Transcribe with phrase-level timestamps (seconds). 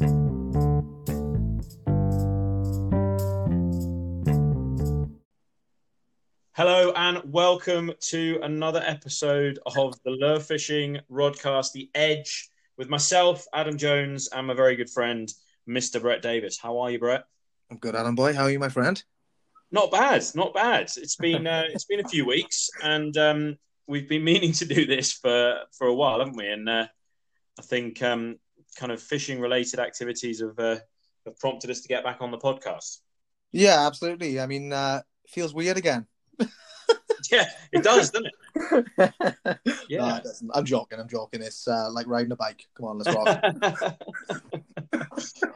[0.00, 0.08] Hello
[6.96, 13.76] and welcome to another episode of the Lure Fishing Rodcast, The Edge, with myself, Adam
[13.76, 15.30] Jones, and my very good friend,
[15.68, 16.00] Mr.
[16.00, 16.58] Brett Davis.
[16.58, 17.24] How are you, Brett?
[17.70, 18.32] I'm good, Adam boy.
[18.32, 19.04] How are you, my friend?
[19.70, 20.90] Not bad, not bad.
[20.96, 24.86] It's been uh, it's been a few weeks, and um, we've been meaning to do
[24.86, 26.50] this for for a while, haven't we?
[26.50, 26.86] And uh,
[27.58, 28.38] I think um,
[28.76, 30.78] kind of fishing related activities have uh,
[31.26, 32.98] have prompted us to get back on the podcast.
[33.52, 34.40] Yeah, absolutely.
[34.40, 36.06] I mean, uh, feels weird again.
[37.30, 38.34] yeah, it does, doesn't it?
[39.88, 40.50] yeah, no, it doesn't.
[40.54, 41.00] I'm joking.
[41.00, 41.42] I'm joking.
[41.42, 42.66] It's uh, like riding a bike.
[42.76, 43.26] Come on, let's rock.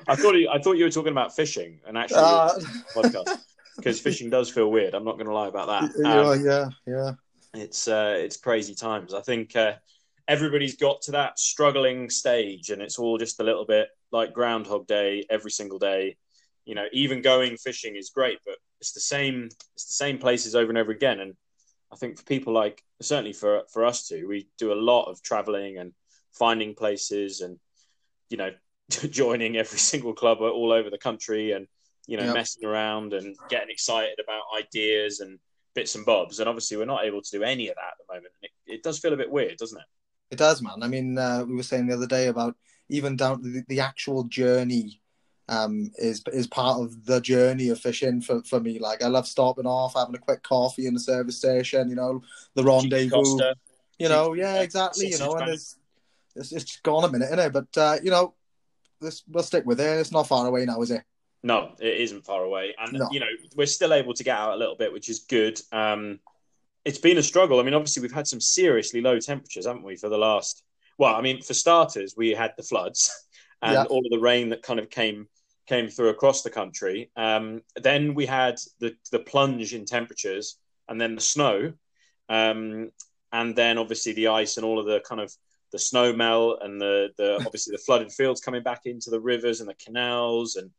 [0.07, 2.59] I thought I thought you were talking about fishing and actually uh...
[2.95, 3.39] podcast
[3.77, 4.95] because fishing does feel weird.
[4.95, 6.07] I'm not going to lie about that.
[6.07, 7.13] Um, yeah, yeah.
[7.55, 9.15] It's uh, it's crazy times.
[9.15, 9.75] I think uh,
[10.29, 14.87] everybody's got to that struggling stage, and it's all just a little bit like Groundhog
[14.87, 16.17] Day every single day.
[16.65, 19.49] You know, even going fishing is great, but it's the same.
[19.75, 21.21] It's the same places over and over again.
[21.21, 21.35] And
[21.93, 25.23] I think for people like certainly for for us too, we do a lot of
[25.23, 25.93] traveling and
[26.33, 27.59] finding places, and
[28.31, 28.51] you know,
[28.89, 31.67] joining every single club all over the country, and
[32.07, 32.35] you know, yep.
[32.35, 35.39] messing around and getting excited about ideas and
[35.75, 36.39] bits and bobs.
[36.39, 38.33] And obviously, we're not able to do any of that at the moment.
[38.43, 39.87] It, it does feel a bit weird, doesn't it?
[40.31, 40.83] It does, man.
[40.83, 42.57] I mean, uh, we were saying the other day about
[42.89, 45.01] even down the, the actual journey
[45.49, 48.79] um, is is part of the journey of fishing for, for me.
[48.79, 51.89] Like I love stopping off, having a quick coffee in the service station.
[51.89, 52.23] You know,
[52.55, 53.39] the rendezvous.
[53.99, 55.09] You know, yeah, exactly.
[55.09, 55.77] You know, and it's,
[56.35, 57.53] it's it's gone a minute, isn't it?
[57.53, 58.35] But uh, you know,
[59.01, 59.99] this we'll stick with it.
[60.01, 61.03] It's not far away now, is it?
[61.43, 63.09] No, it isn't far away, and no.
[63.13, 65.61] you know we're still able to get out a little bit, which is good.
[65.73, 66.21] Um,
[66.85, 67.61] it's been a struggle.
[67.61, 70.63] I mean, obviously we've had some seriously low temperatures, haven't we, for the last?
[70.99, 73.11] Well, I mean, for starters, we had the floods
[73.63, 73.85] and yeah.
[73.85, 75.29] all of the rain that kind of came
[75.67, 77.11] came through across the country.
[77.17, 80.59] Um, then we had the the plunge in temperatures,
[80.89, 81.73] and then the snow,
[82.29, 82.91] um,
[83.33, 85.33] and then obviously the ice and all of the kind of
[85.73, 89.61] the snow melt and the the obviously the flooded fields coming back into the rivers
[89.61, 90.71] and the canals and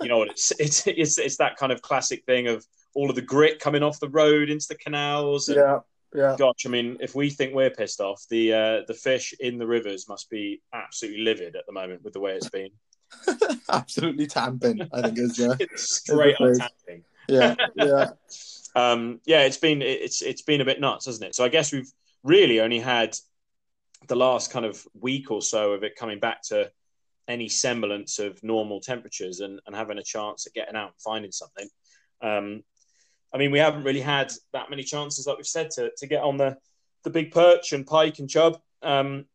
[0.00, 2.64] you know, it's, it's it's it's that kind of classic thing of
[2.96, 5.48] all of the grit coming off the road into the canals.
[5.48, 5.78] And, yeah,
[6.14, 6.34] yeah.
[6.38, 9.66] Gosh, I mean, if we think we're pissed off, the uh, the fish in the
[9.66, 12.70] rivers must be absolutely livid at the moment with the way it's been.
[13.70, 17.04] absolutely tamping, I think is uh, it's straight up tamping.
[17.28, 18.10] Yeah, yeah.
[18.74, 21.34] um, yeah, it's been it's it's been a bit nuts, hasn't it?
[21.34, 21.90] So I guess we've
[22.24, 23.14] really only had
[24.08, 26.70] the last kind of week or so of it coming back to
[27.28, 31.32] any semblance of normal temperatures and, and having a chance at getting out and finding
[31.32, 31.68] something.
[32.22, 32.62] Um,
[33.32, 36.22] I mean, we haven't really had that many chances, like we've said, to, to get
[36.22, 36.56] on the,
[37.04, 38.58] the big perch and pike and chub.
[38.82, 39.26] Um,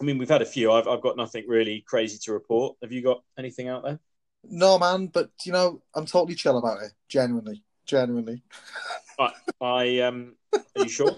[0.00, 0.72] I mean, we've had a few.
[0.72, 2.76] I've, I've got nothing really crazy to report.
[2.82, 4.00] Have you got anything out there?
[4.44, 6.92] No, man, but you know, I'm totally chill about it.
[7.08, 8.42] Genuinely, genuinely.
[9.18, 11.14] I, I um, are you sure?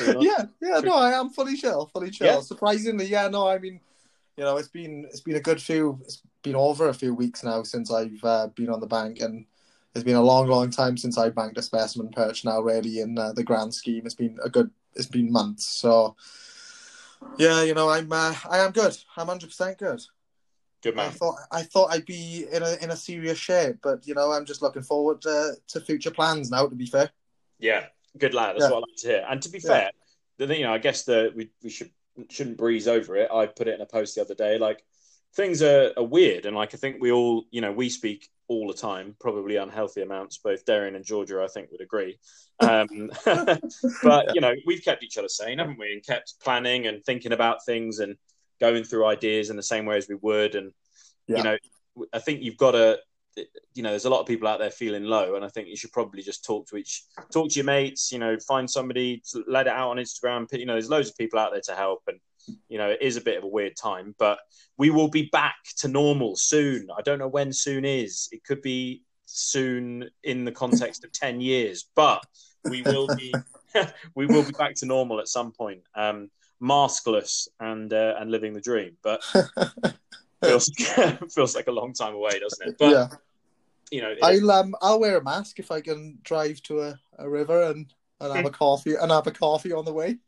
[0.00, 2.26] yeah, yeah, no, I am fully chill, fully chill.
[2.26, 2.40] Yeah.
[2.40, 3.80] Surprisingly, yeah, no, I mean,
[4.36, 6.00] you know, it's been it's been a good few.
[6.02, 9.46] It's been over a few weeks now since I've uh, been on the bank, and
[9.94, 12.44] it's been a long, long time since I banked a specimen perch.
[12.44, 14.70] Now, really, in uh, the grand scheme, it's been a good.
[14.96, 16.14] It's been months, so
[17.38, 18.96] yeah, you know, I'm uh, I am good.
[19.16, 20.00] I'm hundred percent good.
[20.82, 21.06] Good man.
[21.06, 24.32] I thought I thought I'd be in a in a serious shape, but you know,
[24.32, 26.66] I'm just looking forward to, to future plans now.
[26.66, 27.10] To be fair.
[27.58, 27.86] Yeah,
[28.18, 28.54] good lad.
[28.54, 28.70] That's yeah.
[28.70, 29.26] what I like to hear.
[29.28, 29.70] And to be yeah.
[29.70, 29.90] fair,
[30.38, 31.90] the you know, I guess the we we should
[32.28, 33.30] shouldn't breeze over it.
[33.32, 34.58] I put it in a post the other day.
[34.58, 34.84] Like
[35.34, 38.68] things are, are, weird, and like I think we all, you know, we speak all
[38.68, 40.38] the time, probably unhealthy amounts.
[40.38, 42.18] Both Darian and Georgia, I think, would agree.
[42.60, 45.92] Um, but you know, we've kept each other sane, haven't we?
[45.92, 48.16] And kept planning and thinking about things and
[48.60, 50.54] going through ideas in the same way as we would.
[50.54, 50.70] And
[51.26, 51.38] yeah.
[51.38, 51.56] you know,
[52.12, 52.98] I think you've got to
[53.74, 55.76] you know, there's a lot of people out there feeling low, and I think you
[55.76, 58.12] should probably just talk to each, talk to your mates.
[58.12, 60.46] You know, find somebody, let it out on Instagram.
[60.52, 62.18] You know, there's loads of people out there to help, and
[62.68, 64.38] you know, it is a bit of a weird time, but
[64.76, 66.88] we will be back to normal soon.
[66.96, 68.28] I don't know when soon is.
[68.32, 72.24] It could be soon in the context of ten years, but
[72.68, 73.34] we will be,
[74.14, 75.82] we will be back to normal at some point.
[75.94, 76.30] Um,
[76.62, 79.22] maskless and uh, and living the dream, but
[80.42, 80.70] feels
[81.34, 82.76] feels like a long time away, doesn't it?
[82.78, 83.08] But yeah.
[83.90, 87.28] you know, I'll um I'll wear a mask if I can drive to a, a
[87.28, 90.18] river and, and have a coffee and have a coffee on the way.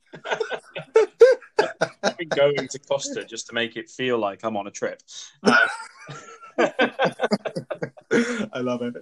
[2.31, 5.03] going to Costa just to make it feel like I'm on a trip.
[5.43, 5.55] Um,
[8.53, 8.95] I love it.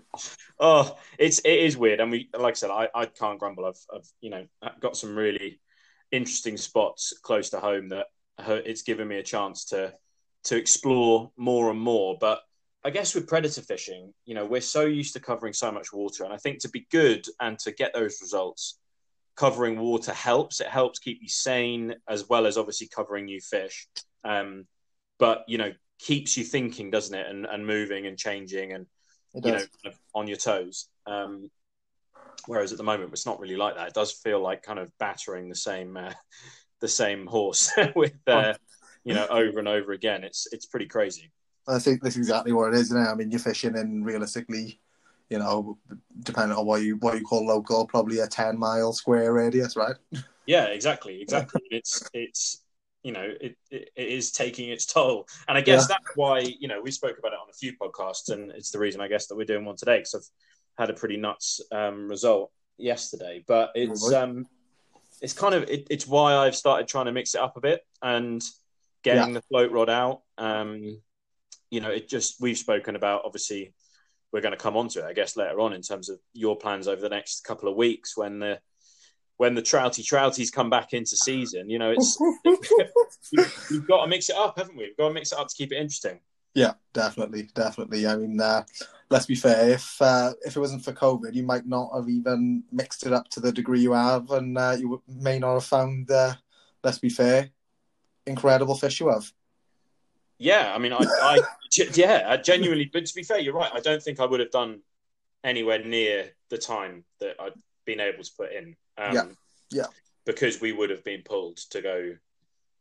[0.58, 3.66] Oh, it's it is weird, and we like I said, I, I can't grumble.
[3.66, 4.46] I've I've you know
[4.80, 5.60] got some really
[6.10, 8.06] interesting spots close to home that
[8.38, 9.94] it's given me a chance to
[10.44, 12.16] to explore more and more.
[12.20, 12.40] But
[12.84, 16.24] I guess with predator fishing, you know, we're so used to covering so much water,
[16.24, 18.78] and I think to be good and to get those results,
[19.36, 20.60] covering water helps.
[20.60, 23.88] It helps keep you sane as well as obviously covering new fish.
[24.24, 24.66] Um,
[25.18, 28.86] but you know, keeps you thinking, doesn't it, and, and moving and changing and
[29.34, 30.88] you know, kind of on your toes.
[31.06, 31.50] Um,
[32.46, 33.88] whereas at the moment, it's not really like that.
[33.88, 36.12] It does feel like kind of battering the same uh,
[36.80, 38.54] the same horse with uh,
[39.04, 40.24] you know over and over again.
[40.24, 41.30] It's it's pretty crazy.
[41.66, 43.08] I think that's exactly what it is, isn't it?
[43.08, 44.80] I mean, you're fishing in realistically,
[45.30, 45.78] you know,
[46.22, 49.96] depending on what you what you call local, probably a ten mile square radius, right?
[50.46, 51.62] Yeah, exactly, exactly.
[51.70, 52.62] it's it's
[53.02, 55.96] you know it, it, it is taking its toll, and I guess yeah.
[55.96, 58.78] that's why you know we spoke about it on a few podcasts, and it's the
[58.78, 62.08] reason I guess that we're doing one today because I've had a pretty nuts um,
[62.08, 64.46] result yesterday, but it's um
[65.20, 67.80] it's kind of it, it's why I've started trying to mix it up a bit
[68.02, 68.42] and
[69.04, 69.34] getting yeah.
[69.34, 70.22] the float rod out.
[70.36, 71.00] Um,
[71.70, 73.72] you know, it just we've spoken about obviously
[74.32, 76.56] we're going to come on to it, I guess, later on in terms of your
[76.56, 78.58] plans over the next couple of weeks when the
[79.36, 81.70] when the trouty trouties come back into season.
[81.70, 82.18] You know, it's
[83.70, 84.84] we've got to mix it up, haven't we?
[84.84, 86.20] We've got to mix it up to keep it interesting.
[86.54, 88.06] Yeah, definitely, definitely.
[88.06, 88.62] I mean, uh,
[89.10, 89.70] let's be fair.
[89.70, 93.28] If uh, if it wasn't for COVID, you might not have even mixed it up
[93.30, 96.10] to the degree you have, and uh, you may not have found.
[96.10, 96.34] Uh,
[96.82, 97.50] let's be fair,
[98.26, 99.30] incredible fish you have.
[100.38, 101.40] Yeah, I mean, I, I
[101.94, 102.90] yeah, I genuinely.
[102.92, 103.70] But to be fair, you're right.
[103.72, 104.80] I don't think I would have done
[105.42, 107.52] anywhere near the time that I'd
[107.84, 108.76] been able to put in.
[108.98, 109.24] Um, yeah,
[109.70, 109.86] yeah.
[110.24, 112.16] Because we would have been pulled to go,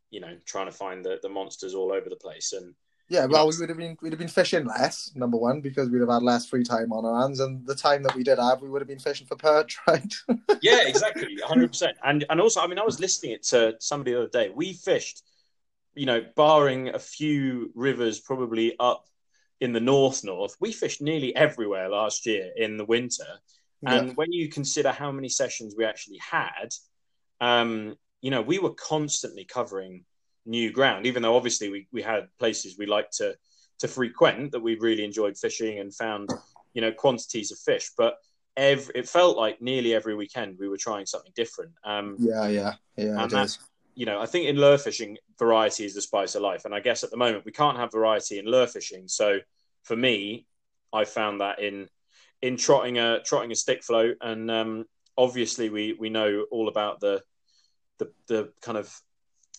[0.10, 2.74] you know, trying to find the, the monsters all over the place, and
[3.10, 5.12] yeah, well, we would have been we'd have been fishing less.
[5.14, 8.02] Number one, because we'd have had less free time on our hands, and the time
[8.04, 10.14] that we did have, we would have been fishing for perch, right?
[10.62, 11.98] yeah, exactly, hundred percent.
[12.04, 14.52] And and also, I mean, I was listening it to somebody the other day.
[14.56, 15.24] We fished
[15.96, 19.06] you know, barring a few rivers probably up
[19.60, 23.26] in the north north, we fished nearly everywhere last year in the winter.
[23.82, 23.94] Yeah.
[23.94, 26.74] And when you consider how many sessions we actually had,
[27.42, 30.06] um, you know, we were constantly covering
[30.46, 33.36] new ground, even though obviously we, we had places we liked to
[33.80, 36.30] to frequent that we really enjoyed fishing and found,
[36.74, 37.92] you know, quantities of fish.
[37.98, 38.16] But
[38.56, 41.72] every it felt like nearly every weekend we were trying something different.
[41.84, 43.22] Um, yeah, yeah, yeah.
[43.22, 43.58] And that,
[43.96, 46.66] you know, I think in lure fishing, variety is the spice of life.
[46.66, 49.08] And I guess at the moment we can't have variety in lure fishing.
[49.08, 49.40] So
[49.84, 50.46] for me,
[50.92, 51.90] I found that in
[52.42, 54.86] in trotting a trotting a stick float, and um,
[55.18, 57.22] obviously we we know all about the
[58.00, 58.94] the the kind of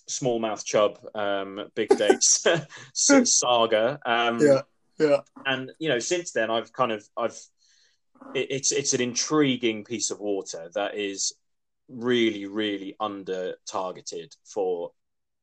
[0.09, 2.47] smallmouth chub, um, big dace
[2.93, 3.99] saga.
[4.05, 4.63] Um, yeah,
[4.99, 5.21] yeah.
[5.47, 7.39] And you know, since then I've kind of I've
[8.35, 11.35] it, it's it's an intriguing piece of water that is
[11.89, 14.93] really, really under targeted for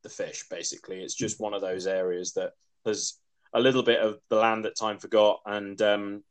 [0.03, 0.45] the fish.
[0.49, 2.53] Basically, it's just one of those areas that
[2.85, 3.19] there's
[3.53, 6.23] a little bit of the land that time forgot, and um,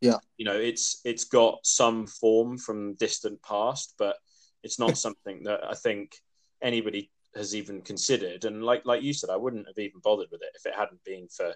[0.00, 4.16] yeah, you know, it's it's got some form from distant past, but
[4.62, 6.16] it's not something that I think
[6.62, 8.44] anybody has even considered.
[8.44, 11.04] And like like you said, I wouldn't have even bothered with it if it hadn't
[11.04, 11.54] been for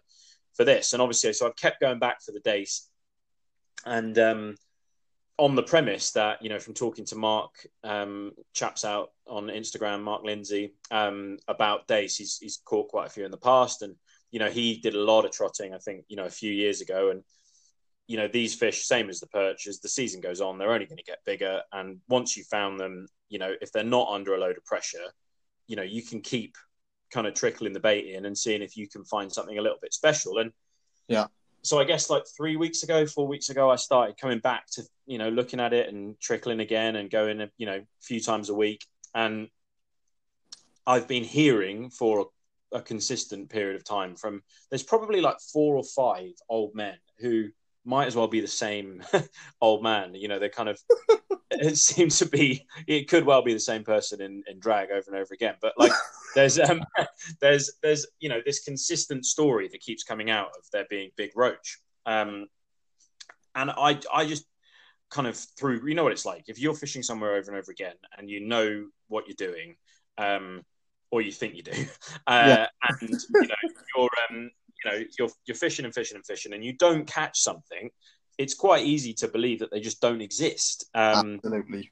[0.55, 0.93] for this.
[0.93, 2.89] And obviously, so I've kept going back for the dace,
[3.85, 4.55] and um,
[5.39, 10.03] on the premise that you know from talking to Mark um, chaps out on Instagram,
[10.03, 13.95] Mark Lindsay um, about dace, he's he's caught quite a few in the past, and
[14.31, 15.75] you know he did a lot of trotting.
[15.75, 17.23] I think you know a few years ago, and
[18.07, 20.87] you know these fish, same as the perch, as the season goes on, they're only
[20.87, 24.35] going to get bigger, and once you found them, you know if they're not under
[24.35, 25.13] a load of pressure,
[25.67, 26.57] you know you can keep
[27.11, 29.79] kind of trickling the bait in and seeing if you can find something a little
[29.81, 30.53] bit special, and
[31.09, 31.27] yeah
[31.63, 34.83] so I guess like three weeks ago, four weeks ago, I started coming back to
[35.07, 38.49] you know looking at it and trickling again and going you know a few times
[38.49, 38.85] a week.
[39.15, 39.49] And
[40.87, 42.29] I've been hearing for
[42.73, 46.97] a, a consistent period of time from there's probably like four or five old men
[47.19, 47.51] who
[47.85, 49.03] might as well be the same
[49.61, 50.15] old man.
[50.15, 50.81] You know, they kind of
[51.51, 55.05] it seems to be it could well be the same person in, in drag over
[55.07, 55.55] and over again.
[55.61, 55.93] But like
[56.35, 56.83] there's um
[57.41, 61.31] there's there's you know this consistent story that keeps coming out of there being big
[61.37, 61.79] roach.
[62.07, 62.47] Um
[63.55, 64.47] and I I just
[65.11, 67.71] kind of through you know what it's like if you're fishing somewhere over and over
[67.71, 69.77] again and you know what you're doing,
[70.19, 70.63] um,
[71.11, 71.73] or you think you do,
[72.27, 72.67] uh, yeah.
[72.89, 73.55] and you know
[73.97, 74.51] you're um
[74.85, 77.91] you know you're you're fishing and fishing and fishing and you don't catch something
[78.39, 81.91] it's quite easy to believe that they just don't exist um, absolutely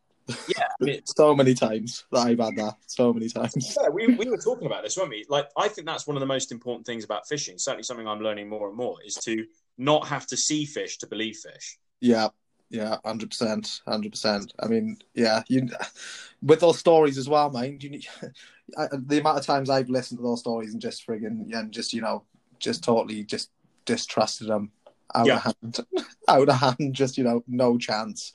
[0.48, 4.06] yeah I mean, so many times that i've had that so many times yeah, we,
[4.08, 6.52] we were talking about this weren't we like i think that's one of the most
[6.52, 9.44] important things about fishing certainly something i'm learning more and more is to
[9.78, 12.28] not have to see fish to believe fish yeah
[12.70, 14.54] Yeah, hundred percent, hundred percent.
[14.60, 15.68] I mean, yeah, you
[16.40, 18.00] with those stories as well, mind you.
[18.92, 22.00] the amount of times I've listened to those stories and just frigging and just you
[22.00, 22.22] know
[22.60, 23.50] just totally just
[23.86, 24.70] distrusted them
[25.16, 25.36] out yeah.
[25.36, 25.80] of hand,
[26.28, 26.94] out of hand.
[26.94, 28.34] Just you know, no chance.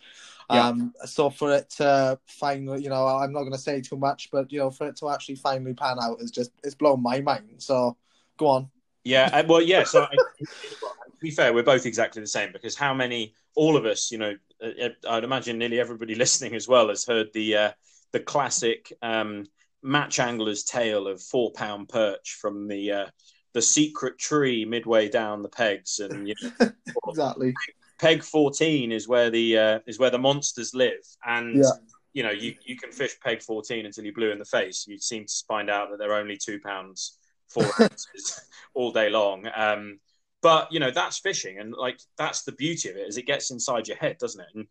[0.51, 0.67] Yeah.
[0.67, 4.29] Um, so for it to finally, you know, I'm not going to say too much,
[4.31, 7.21] but you know, for it to actually finally pan out is just it's blown my
[7.21, 7.55] mind.
[7.57, 7.97] So
[8.37, 8.69] go on.
[9.03, 9.83] Yeah, well, yeah.
[9.83, 13.85] So I, to be fair, we're both exactly the same because how many, all of
[13.85, 17.55] us, you know, uh, uh, I'd imagine nearly everybody listening as well has heard the
[17.55, 17.71] uh,
[18.11, 19.45] the classic um,
[19.81, 23.05] match angler's tale of four pound perch from the uh,
[23.53, 26.71] the secret tree midway down the pegs, and you know,
[27.07, 27.53] exactly
[27.99, 31.03] peg 14 is where the uh, is where the monsters live.
[31.25, 31.71] And yeah.
[32.13, 34.85] you know you, you can fish peg 14 until you blue in the face.
[34.87, 37.17] You seem to find out that they're only two pounds
[37.49, 38.41] four ounces
[38.73, 39.47] all day long.
[39.55, 39.99] Um,
[40.41, 41.59] but you know that's fishing.
[41.59, 44.47] And like that's the beauty of it is it gets inside your head doesn't it?
[44.55, 44.67] And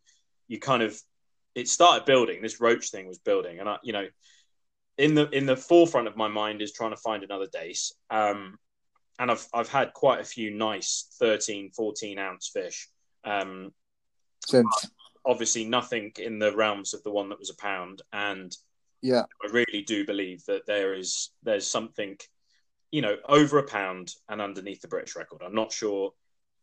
[0.47, 0.99] you kind of
[1.53, 2.41] it started building.
[2.41, 3.59] This roach thing was building.
[3.59, 4.07] And i you know
[4.97, 7.93] in the in the forefront of my mind is trying to find another dace.
[8.09, 8.57] Um,
[9.19, 12.89] and I've I've had quite a few nice 13 14 ounce fish
[13.25, 13.73] um,
[14.45, 14.87] Since
[15.25, 18.55] obviously nothing in the realms of the one that was a pound, and
[19.01, 22.17] yeah, I really do believe that there is there's something,
[22.91, 25.41] you know, over a pound and underneath the British record.
[25.43, 26.13] I'm not sure.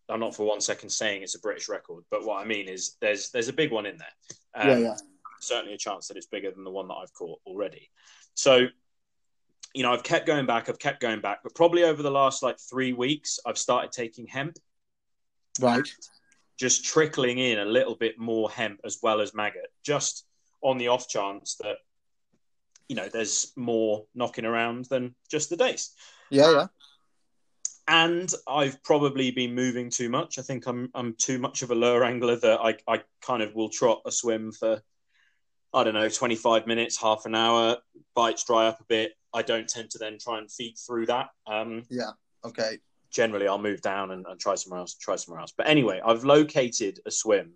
[0.09, 2.97] I'm not for one second saying it's a British record, but what I mean is
[3.01, 4.63] there's there's a big one in there.
[4.63, 4.97] Um, yeah, yeah.
[5.41, 7.91] Certainly a chance that it's bigger than the one that I've caught already.
[8.35, 8.67] So,
[9.75, 10.69] you know, I've kept going back.
[10.69, 14.27] I've kept going back, but probably over the last like three weeks, I've started taking
[14.27, 14.57] hemp.
[15.61, 15.89] Right
[16.59, 20.27] just trickling in a little bit more hemp as well as maggot, just
[20.63, 21.77] on the off chance that
[22.89, 25.95] you know there's more knocking around than just the dace.
[26.31, 26.67] Yeah, yeah.
[27.89, 30.39] And I've probably been moving too much.
[30.39, 33.55] I think I'm I'm too much of a lure angler that I, I kind of
[33.55, 34.83] will trot a swim for
[35.75, 37.79] I don't know, 25 minutes, half an hour,
[38.15, 39.13] bites dry up a bit.
[39.33, 41.31] I don't tend to then try and feed through that.
[41.47, 42.11] Um, yeah.
[42.45, 42.79] Okay
[43.13, 45.53] generally I'll move down and, and try somewhere else, try somewhere else.
[45.57, 47.53] But anyway, I've located a swim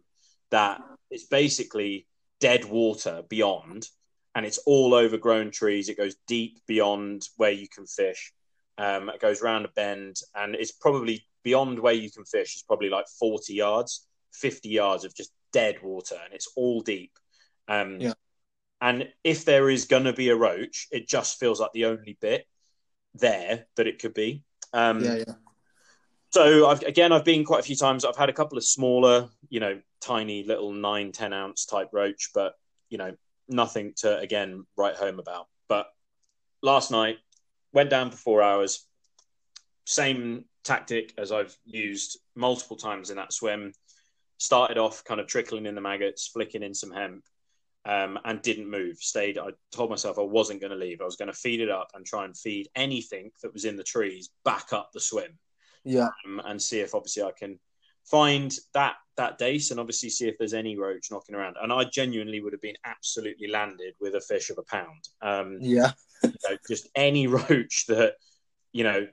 [0.51, 2.07] that is basically
[2.41, 3.89] dead water beyond,
[4.35, 5.89] and it's all overgrown trees.
[5.89, 8.33] It goes deep beyond where you can fish.
[8.79, 12.55] Um, it goes around a bend, and it's probably beyond where you can fish.
[12.55, 17.13] It's probably like forty yards, fifty yards of just dead water, and it's all deep.
[17.67, 18.13] Um, yeah.
[18.83, 22.19] And if there is going to be a roach, it just feels like the only
[22.21, 22.47] bit
[23.15, 24.45] there that it could be.
[24.75, 25.35] Um, yeah, yeah
[26.31, 28.05] so I've, again, I've been quite a few times.
[28.05, 32.31] I've had a couple of smaller, you know, tiny little nine, 10 ounce type roach,
[32.35, 32.55] but
[32.89, 33.15] you know,
[33.49, 35.47] nothing to again write home about.
[35.69, 35.89] But
[36.63, 37.19] last night
[37.73, 38.87] went down for four hours.
[39.85, 43.73] Same tactic as I've used multiple times in that swim.
[44.39, 47.25] Started off kind of trickling in the maggots, flicking in some hemp,
[47.87, 48.99] um, and didn't move.
[48.99, 49.39] Stayed.
[49.39, 51.01] I told myself I wasn't going to leave.
[51.01, 53.77] I was going to feed it up and try and feed anything that was in
[53.77, 55.39] the trees back up the swim
[55.87, 57.59] yeah, um, and see if obviously I can
[58.05, 61.57] find that that dace and obviously see if there's any roach knocking around.
[61.63, 65.09] And I genuinely would have been absolutely landed with a fish of a pound.
[65.23, 68.15] Um, yeah, you know, just any roach that
[68.73, 69.07] you know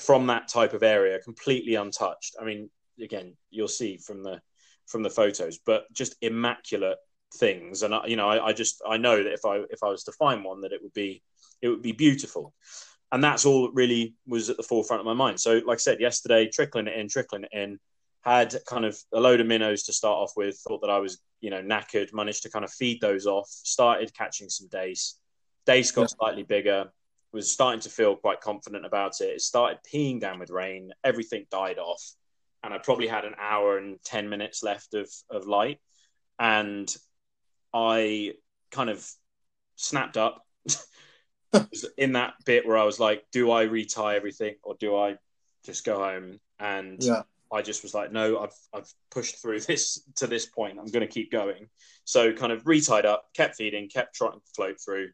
[0.00, 2.36] from that type of area, completely untouched.
[2.40, 4.40] I mean, again, you'll see from the
[4.86, 6.98] from the photos, but just immaculate
[7.34, 7.82] things.
[7.82, 10.04] And I, you know, I, I just I know that if I if I was
[10.04, 11.22] to find one, that it would be
[11.60, 12.54] it would be beautiful
[13.14, 15.38] and that's all that really was at the forefront of my mind.
[15.38, 17.78] So, like I said yesterday, trickling it in, trickling it in,
[18.22, 20.58] had kind of a load of minnows to start off with.
[20.58, 22.12] Thought that I was, you know, knackered.
[22.12, 23.46] Managed to kind of feed those off.
[23.48, 25.20] Started catching some dace.
[25.64, 26.16] Dace got yeah.
[26.18, 26.86] slightly bigger.
[27.32, 29.26] Was starting to feel quite confident about it.
[29.26, 30.90] It started peeing down with rain.
[31.04, 32.02] Everything died off,
[32.64, 35.78] and I probably had an hour and ten minutes left of of light,
[36.40, 36.92] and
[37.72, 38.32] I
[38.72, 39.08] kind of
[39.76, 40.44] snapped up
[41.96, 45.16] in that bit where I was like, do I retie everything or do I
[45.64, 46.40] just go home?
[46.58, 47.22] And yeah.
[47.52, 50.78] I just was like, no, I've I've pushed through this to this point.
[50.78, 51.68] I'm going to keep going.
[52.04, 55.08] So kind of retied up, kept feeding, kept trying to float through.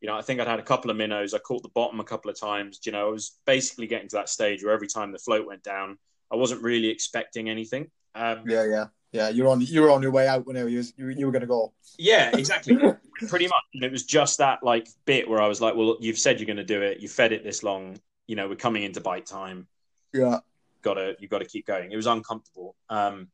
[0.00, 1.32] You know, I think I'd had a couple of minnows.
[1.32, 2.80] I caught the bottom a couple of times.
[2.84, 5.62] You know, I was basically getting to that stage where every time the float went
[5.62, 5.98] down,
[6.30, 7.90] I wasn't really expecting anything.
[8.14, 8.86] Um, yeah, yeah.
[9.12, 11.46] Yeah, you're on you're on your way out when you you, you were going to
[11.46, 11.72] go.
[11.96, 12.76] Yeah, exactly.
[13.28, 13.64] Pretty much.
[13.74, 16.46] And it was just that like bit where I was like, well, you've said you're
[16.46, 17.00] going to do it.
[17.00, 17.98] You fed it this long.
[18.26, 19.66] You know, we're coming into bite time.
[20.12, 20.40] Yeah.
[20.82, 21.92] Got to you got to keep going.
[21.92, 22.76] It was uncomfortable.
[22.88, 23.28] Um,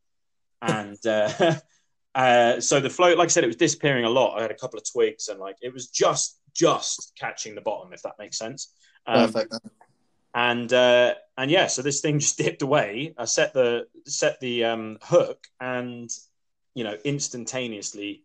[0.63, 1.55] and uh,
[2.15, 4.39] uh, so the float, like I said, it was disappearing a lot.
[4.39, 7.93] I had a couple of twigs and like it was just just catching the bottom,
[7.93, 8.73] if that makes sense.
[9.07, 9.55] Um, Perfect
[10.35, 13.15] and uh, and yeah, so this thing just dipped away.
[13.19, 16.11] I set the set the um, hook, and
[16.75, 18.23] you know, instantaneously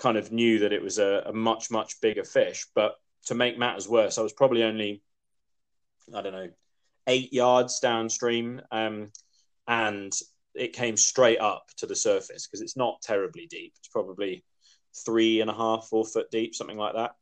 [0.00, 2.66] kind of knew that it was a, a much, much bigger fish.
[2.74, 5.02] But to make matters worse, I was probably only,
[6.14, 6.48] I don't know,
[7.06, 8.62] eight yards downstream.
[8.72, 9.12] Um,
[9.68, 10.12] and
[10.54, 13.74] it came straight up to the surface because it's not terribly deep.
[13.78, 14.42] It's probably
[15.04, 17.12] three and a half, four foot deep, something like that.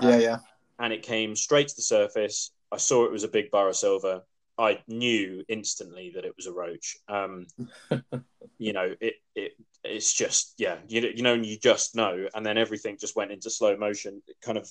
[0.00, 0.36] Yeah, um, yeah.
[0.78, 2.52] And it came straight to the surface.
[2.70, 4.22] I saw it was a big Burra silver.
[4.58, 6.96] I knew instantly that it was a roach.
[7.08, 7.46] Um,
[8.58, 9.52] you know, it, it
[9.86, 13.50] it's just yeah, you you know, you just know, and then everything just went into
[13.50, 14.70] slow motion, kind of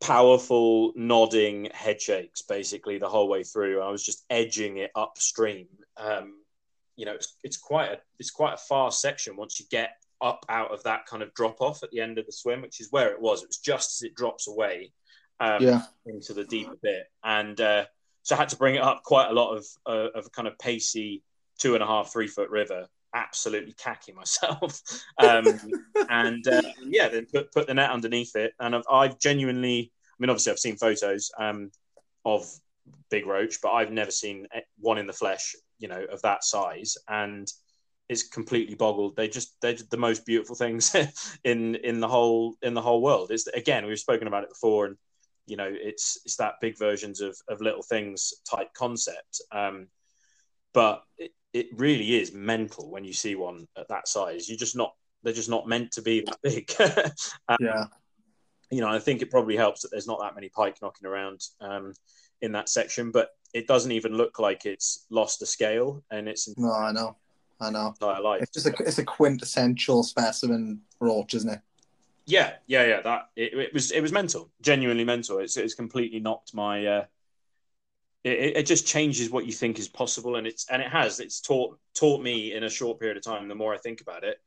[0.00, 3.80] powerful nodding head shakes basically the whole way through.
[3.82, 5.66] I was just edging it upstream.
[5.96, 6.34] Um,
[6.96, 10.44] you know, it's, it's quite a it's quite a fast section once you get up
[10.48, 12.88] out of that kind of drop off at the end of the swim, which is
[12.90, 13.42] where it was.
[13.42, 14.92] It was just as it drops away
[15.40, 15.82] um, yeah.
[16.06, 17.84] into the deeper bit, and uh,
[18.22, 20.58] so I had to bring it up quite a lot of uh, of kind of
[20.58, 21.22] pacey
[21.58, 22.86] two and a half, three foot river.
[23.14, 24.80] Absolutely cacking myself,
[25.18, 25.46] um,
[26.10, 28.52] and uh, yeah, then put put the net underneath it.
[28.60, 31.70] And I've, I've genuinely, I mean, obviously, I've seen photos um,
[32.24, 32.46] of
[33.10, 34.46] big roach, but I've never seen
[34.78, 36.96] one in the flesh, you know, of that size.
[37.08, 37.50] And
[38.08, 39.16] it's completely boggled.
[39.16, 40.94] They just they're the most beautiful things
[41.44, 43.30] in in the whole in the whole world.
[43.30, 44.96] Is again we've spoken about it before, and
[45.46, 49.88] you know it's it's that big versions of of little things type concept um,
[50.74, 51.02] but
[51.52, 55.32] it really is mental when you see one at that size you're just not they're
[55.32, 56.72] just not meant to be that big
[57.48, 57.84] um, yeah
[58.70, 61.40] you know i think it probably helps that there's not that many pike knocking around
[61.60, 61.92] um,
[62.42, 66.56] in that section but it doesn't even look like it's lost a scale and it's
[66.58, 67.16] no i know
[67.60, 68.42] i know entire life.
[68.42, 71.60] it's just a it's a quintessential specimen roach isn't it
[72.28, 73.00] yeah, yeah, yeah.
[73.00, 75.38] That it, it, was it was mental, genuinely mental.
[75.38, 76.84] It's it's completely knocked my.
[76.86, 77.04] Uh,
[78.28, 81.20] it, it just changes what you think is possible, and it's and it has.
[81.20, 83.48] It's taught taught me in a short period of time.
[83.48, 84.38] The more I think about it,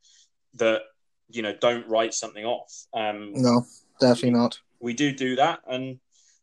[0.54, 0.82] that
[1.28, 2.86] you know, don't write something off.
[2.94, 3.64] Um, no,
[4.00, 4.58] definitely not.
[4.80, 5.98] We do do that, and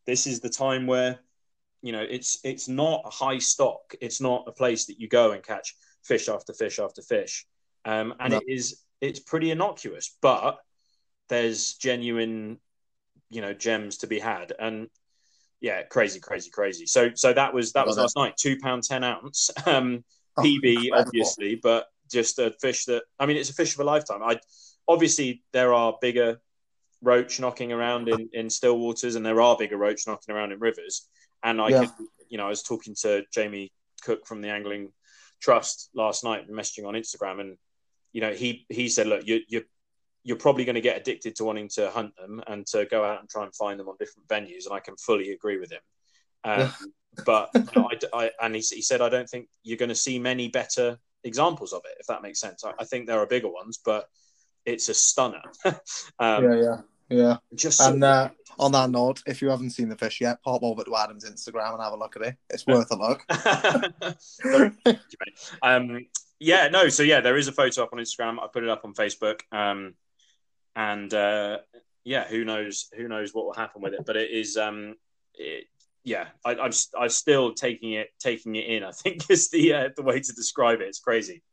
[0.05, 1.19] this is the time where
[1.81, 3.93] you know it's it's not a high stock.
[4.01, 7.45] It's not a place that you go and catch fish after fish after fish,
[7.85, 8.37] um, and no.
[8.37, 10.59] it is it's pretty innocuous, but
[11.29, 12.57] there's genuine,
[13.29, 14.53] you know, gems to be had.
[14.59, 14.89] And
[15.61, 16.85] yeah, crazy, crazy, crazy.
[16.85, 18.37] So so that was that was last night.
[18.37, 19.49] Two pound ten ounce.
[19.65, 20.03] Um,
[20.37, 23.83] oh, PB obviously, but just a fish that I mean, it's a fish of a
[23.83, 24.23] lifetime.
[24.23, 24.39] I
[24.87, 26.39] obviously there are bigger
[27.01, 30.59] roach knocking around in, in still waters, and there are bigger roach knocking around in
[30.59, 31.07] rivers.
[31.43, 31.87] And I, yeah.
[32.29, 33.71] you know, I was talking to Jamie
[34.03, 34.91] Cook from the Angling
[35.41, 37.57] Trust last night, messaging on Instagram, and
[38.11, 39.63] you know, he he said, look, you, you're
[40.29, 43.19] you're probably going to get addicted to wanting to hunt them and to go out
[43.19, 44.65] and try and find them on different venues.
[44.65, 45.79] And I can fully agree with him.
[46.43, 46.71] Um,
[47.25, 49.95] but you know, I, I, and he, he, said, I don't think you're going to
[49.95, 52.63] see many better examples of it, if that makes sense.
[52.63, 54.05] I, I think there are bigger ones, but
[54.67, 55.41] it's a stunner.
[55.65, 56.77] um, yeah, yeah,
[57.09, 57.37] yeah.
[57.55, 60.83] Just and uh, on that note, if you haven't seen the fish yet, pop over
[60.83, 62.35] to Adam's Instagram and have a look at it.
[62.51, 63.25] It's worth a look.
[65.63, 66.05] um,
[66.39, 66.87] yeah, no.
[66.89, 68.37] So yeah, there is a photo up on Instagram.
[68.39, 69.39] I put it up on Facebook.
[69.51, 69.95] Um,
[70.75, 71.59] and uh,
[72.03, 72.89] yeah, who knows?
[72.95, 74.05] Who knows what will happen with it?
[74.05, 74.95] But it is, um,
[75.35, 75.65] it,
[76.03, 78.83] yeah, I, am I'm, I'm still taking it taking it in.
[78.83, 80.87] I think is the uh, the way to describe it.
[80.87, 81.43] It's crazy.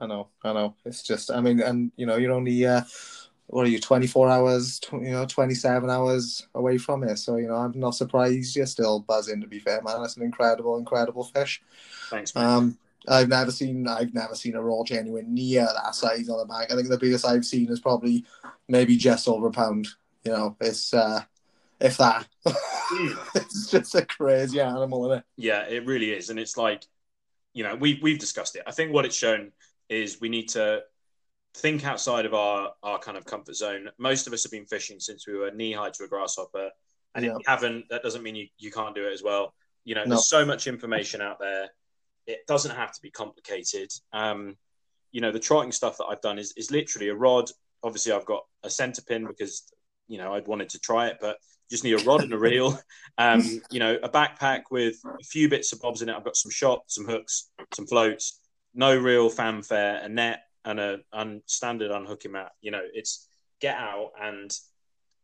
[0.00, 0.76] I know, I know.
[0.86, 2.82] It's just, I mean, and you know, you're only uh,
[3.48, 7.18] what are you, 24 hours, you know, 27 hours away from it.
[7.18, 9.40] So you know, I'm not surprised you're still buzzing.
[9.40, 11.60] To be fair, man, that's an incredible, incredible fish.
[12.08, 12.44] Thanks, man.
[12.44, 16.44] Um, I've never seen I've never seen a Raw anywhere near that size on the
[16.44, 16.70] bank.
[16.70, 18.24] I think the biggest I've seen is probably
[18.68, 19.88] maybe just over a pound.
[20.24, 21.22] You know, it's uh
[21.80, 22.26] if that.
[23.34, 25.24] it's just a crazy animal, isn't it?
[25.36, 26.28] Yeah, it really is.
[26.30, 26.84] And it's like,
[27.54, 28.62] you know, we we've discussed it.
[28.66, 29.52] I think what it's shown
[29.88, 30.82] is we need to
[31.54, 33.88] think outside of our our kind of comfort zone.
[33.98, 36.70] Most of us have been fishing since we were knee high to a grasshopper.
[37.14, 37.32] And yeah.
[37.32, 39.54] if you haven't, that doesn't mean you, you can't do it as well.
[39.84, 41.70] You know, there's so much information out there
[42.26, 43.90] it doesn't have to be complicated.
[44.12, 44.56] Um,
[45.12, 47.50] you know, the trotting stuff that I've done is, is literally a rod.
[47.82, 49.64] Obviously, I've got a center pin because,
[50.08, 51.38] you know, I'd wanted to try it, but
[51.70, 52.78] just need a rod and a reel.
[53.18, 56.14] Um, you know, a backpack with a few bits of bobs in it.
[56.16, 58.40] I've got some shot, some hooks, some floats,
[58.72, 62.52] no real fanfare, a net and a un, standard unhooking mat.
[62.62, 63.28] You know, it's
[63.60, 64.50] get out and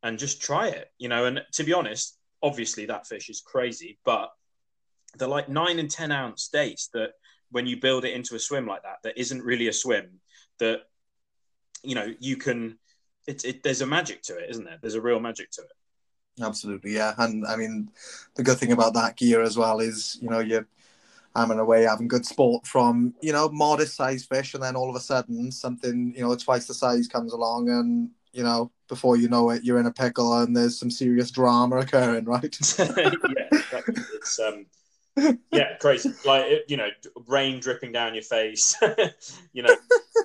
[0.03, 0.91] and just try it.
[0.99, 4.31] You know, and to be honest, obviously that fish is crazy, but
[5.17, 7.13] the like nine and ten ounce dace that
[7.51, 10.21] when you build it into a swim like that, that isn't really a swim,
[10.59, 10.83] that
[11.83, 12.79] you know you can.
[13.27, 14.79] It, it there's a magic to it, isn't there?
[14.81, 16.43] There's a real magic to it.
[16.43, 17.15] Absolutely, yeah.
[17.19, 17.91] And I mean,
[18.35, 20.67] the good thing about that gear as well is, you know, you're
[21.37, 24.75] I'm in a way having good sport from you know modest sized fish, and then
[24.75, 28.71] all of a sudden something you know twice the size comes along, and you know
[28.89, 32.59] before you know it, you're in a pickle, and there's some serious drama occurring, right?
[32.79, 34.03] yeah, exactly.
[34.15, 34.67] It's um,
[35.53, 36.13] yeah, crazy.
[36.25, 36.89] Like you know,
[37.27, 38.77] rain dripping down your face.
[39.53, 39.75] you know,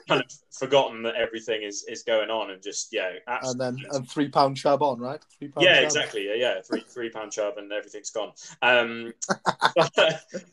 [0.08, 4.10] kind of forgotten that everything is is going on, and just yeah, and then and
[4.10, 5.22] three pound chub on, right?
[5.40, 5.84] Three pound yeah, chub.
[5.86, 6.28] exactly.
[6.28, 8.32] Yeah, yeah, three three pound chub, and everything's gone.
[8.62, 9.14] Um,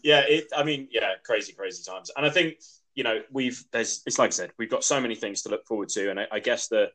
[0.03, 0.49] yeah, it.
[0.57, 2.59] I mean, yeah, crazy, crazy times, and I think
[2.95, 5.67] you know we've there's it's like I said, we've got so many things to look
[5.67, 6.91] forward to, and I, I guess the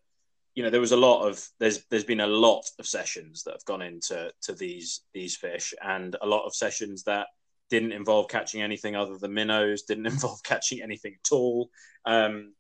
[0.56, 3.54] you know there was a lot of there's there's been a lot of sessions that
[3.54, 7.28] have gone into to these these fish and a lot of sessions that
[7.70, 11.70] didn't involve catching anything other than minnows, didn't involve catching anything at all.
[12.06, 12.54] Um,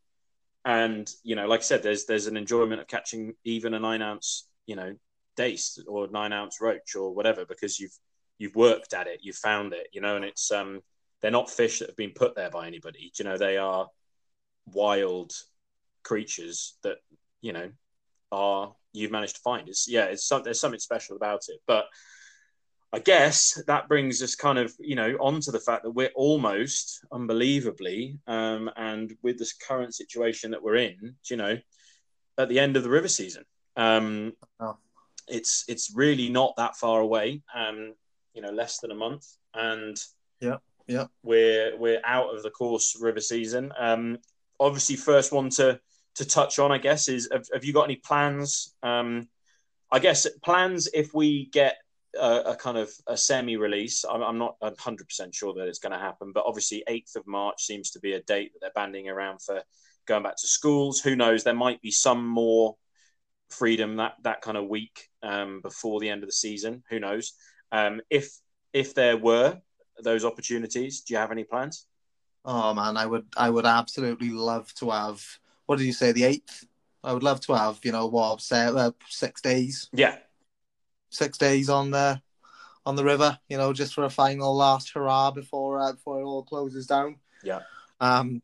[0.65, 4.01] and you know, like I said, there's there's an enjoyment of catching even a nine
[4.01, 4.95] ounce, you know,
[5.36, 7.95] dace or nine ounce roach or whatever because you've
[8.38, 10.82] you've worked at it, you've found it, you know, and it's um
[11.21, 13.12] they're not fish that have been put there by anybody.
[13.17, 13.88] You know, they are
[14.65, 15.34] wild
[16.03, 16.97] creatures that
[17.41, 17.69] you know
[18.34, 19.69] are you've managed to find.
[19.69, 21.86] It's yeah, it's some, there's something special about it, but
[22.93, 27.04] I guess that brings us kind of, you know, onto the fact that we're almost
[27.12, 31.58] unbelievably, um, and with this current situation that we're in, you know,
[32.38, 33.46] at the end of the river season.
[33.76, 34.78] Um, oh.
[35.28, 37.41] It's it's really not that far away.
[37.56, 37.96] Um,
[38.34, 39.98] you know, less than a month, and
[40.39, 43.72] yeah, yeah, we're we're out of the coarse river season.
[43.78, 44.19] Um,
[44.60, 45.80] obviously, first one to
[46.15, 48.76] to touch on, I guess, is have, have you got any plans?
[48.84, 49.28] Um,
[49.91, 51.78] I guess plans if we get
[52.19, 54.06] a, a kind of a semi-release.
[54.10, 57.63] I'm, I'm not 100% sure that it's going to happen, but obviously 8th of March
[57.63, 59.62] seems to be a date that they're banding around for
[60.06, 60.99] going back to schools.
[60.99, 61.43] Who knows?
[61.43, 62.76] There might be some more
[63.49, 66.84] freedom that that kind of week um, before the end of the season.
[66.89, 67.34] Who knows?
[67.71, 68.32] Um, if
[68.73, 69.60] if there were
[70.04, 71.86] those opportunities, do you have any plans?
[72.45, 75.23] Oh man, I would I would absolutely love to have.
[75.65, 76.12] What did you say?
[76.12, 76.65] The eighth.
[77.04, 79.89] I would love to have you know what say uh, six days.
[79.91, 80.17] Yeah,
[81.10, 82.21] six days on the
[82.86, 86.26] on the river, you know, just for a final last hurrah before uh, before it
[86.26, 87.17] all closes down.
[87.43, 87.62] Yeah.
[87.99, 88.41] Um,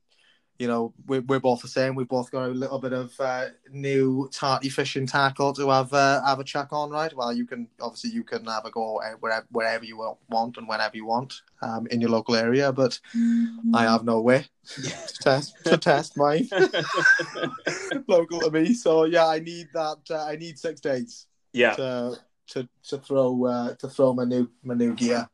[0.59, 1.95] you know, we're, we're both the same.
[1.95, 6.21] We've both got a little bit of uh, new tarty fishing tackle to have uh,
[6.25, 7.15] have a check on, right?
[7.15, 10.97] Well, you can obviously you can have a go wherever wherever you want and whenever
[10.97, 13.73] you want um, in your local area, but mm-hmm.
[13.73, 14.81] I have no way to
[15.21, 16.49] test to test mine
[18.07, 18.73] local to me.
[18.73, 19.99] So yeah, I need that.
[20.11, 21.25] Uh, I need six days.
[21.53, 21.75] Yeah.
[21.75, 25.29] To, to to throw uh, to throw my new my new gear.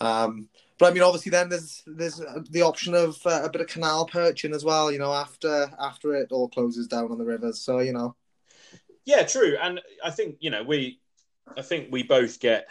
[0.00, 0.48] Um,
[0.82, 4.04] but I mean, obviously, then there's there's the option of uh, a bit of canal
[4.04, 4.90] perching as well.
[4.90, 7.60] You know, after after it all closes down on the rivers.
[7.60, 8.16] So you know.
[9.04, 10.98] Yeah, true, and I think you know we,
[11.56, 12.66] I think we both get,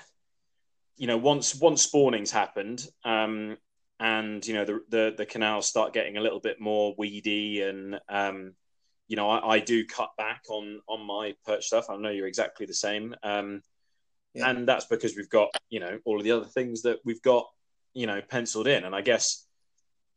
[0.98, 3.58] you know, once once spawning's happened, um,
[3.98, 7.98] and you know the the the canals start getting a little bit more weedy and
[8.10, 8.56] um,
[9.08, 11.90] you know, I, I, do cut back on on my perch stuff.
[11.90, 13.62] I know you're exactly the same, um,
[14.34, 14.50] yeah.
[14.50, 17.46] and that's because we've got you know all of the other things that we've got
[17.94, 18.84] you know penciled in.
[18.84, 19.46] And I guess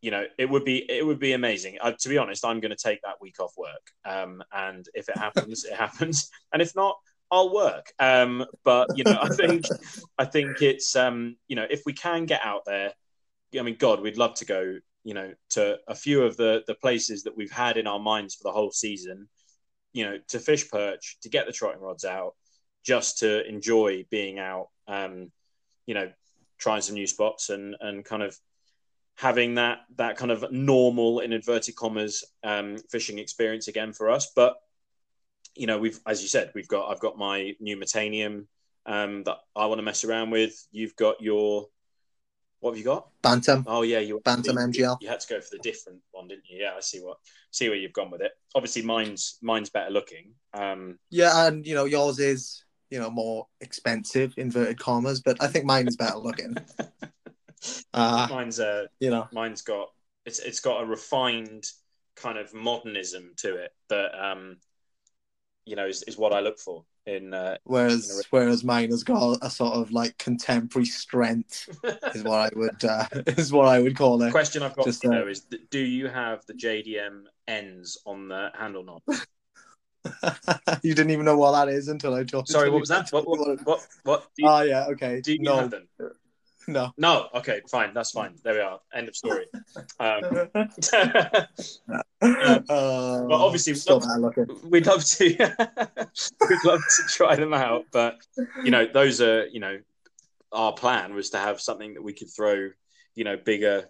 [0.01, 1.79] you know it would be it would be amazing.
[1.81, 5.09] Uh, to be honest, I'm going to take that week off work, um, and if
[5.09, 6.97] it happens, it happens, and if not,
[7.31, 7.93] I'll work.
[7.99, 9.65] Um, but you know, I think
[10.19, 12.93] I think it's um, you know if we can get out there,
[13.59, 16.75] I mean, God, we'd love to go you know, to a few of the the
[16.75, 19.29] places that we've had in our minds for the whole season,
[19.93, 22.35] you know, to fish perch, to get the trotting rods out,
[22.83, 25.31] just to enjoy being out, um,
[25.87, 26.11] you know,
[26.59, 28.39] trying some new spots and and kind of
[29.17, 34.33] having that that kind of normal in inverted commas um, fishing experience again for us.
[34.35, 34.57] But
[35.55, 38.47] you know, we've as you said, we've got I've got my new Metanium
[38.87, 40.67] um, that I want to mess around with.
[40.73, 41.69] You've got your
[42.61, 43.09] what have you got?
[43.23, 43.65] Bantam.
[43.67, 44.97] Oh yeah, you Bantam you, MGL.
[45.03, 46.63] You had to go for the different one, didn't you?
[46.63, 47.19] Yeah, I see what
[47.51, 48.33] see where you've gone with it.
[48.55, 50.33] Obviously, mine's mine's better looking.
[50.55, 55.47] Um, yeah, and you know yours is you know more expensive inverted commas, but I
[55.47, 56.57] think mine is better looking.
[57.95, 59.89] uh, mine's uh, you know, mine's got
[60.27, 61.67] it's it's got a refined
[62.17, 64.57] kind of modernism to it that um,
[65.65, 69.05] you know is, is what I look for in uh, whereas in whereas mine has
[69.05, 71.69] got a sort of like contemporary strength
[72.15, 74.31] is what I would uh, is what I would call it.
[74.31, 78.29] Question I've got Just, to know uh, is do you have the JDM ends on
[78.29, 79.03] the handle knob?
[80.83, 82.49] you didn't even know what that is until I told.
[82.49, 82.53] You.
[82.53, 83.11] Sorry, what was that?
[83.11, 83.27] What?
[83.27, 83.39] What?
[83.65, 83.87] What?
[84.05, 85.21] what oh yeah, okay.
[85.21, 85.57] Do you no.
[85.57, 85.89] have them?
[86.67, 86.93] No.
[86.97, 87.29] No.
[87.35, 87.61] Okay.
[87.71, 87.93] Fine.
[87.95, 88.35] That's fine.
[88.43, 88.81] There we are.
[88.95, 89.47] End of story.
[90.01, 90.23] Um,
[90.55, 91.47] uh,
[92.21, 94.05] but obviously, we'd love,
[94.65, 95.25] we'd love to.
[95.27, 98.19] we'd love to try them out, but
[98.63, 99.79] you know, those are you know,
[100.53, 102.71] our plan was to have something that we could throw
[103.15, 103.89] you know bigger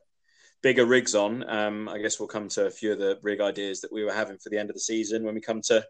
[0.64, 1.48] bigger rigs on.
[1.48, 4.14] Um, I guess we'll come to a few of the rig ideas that we were
[4.14, 5.84] having for the end of the season when we come to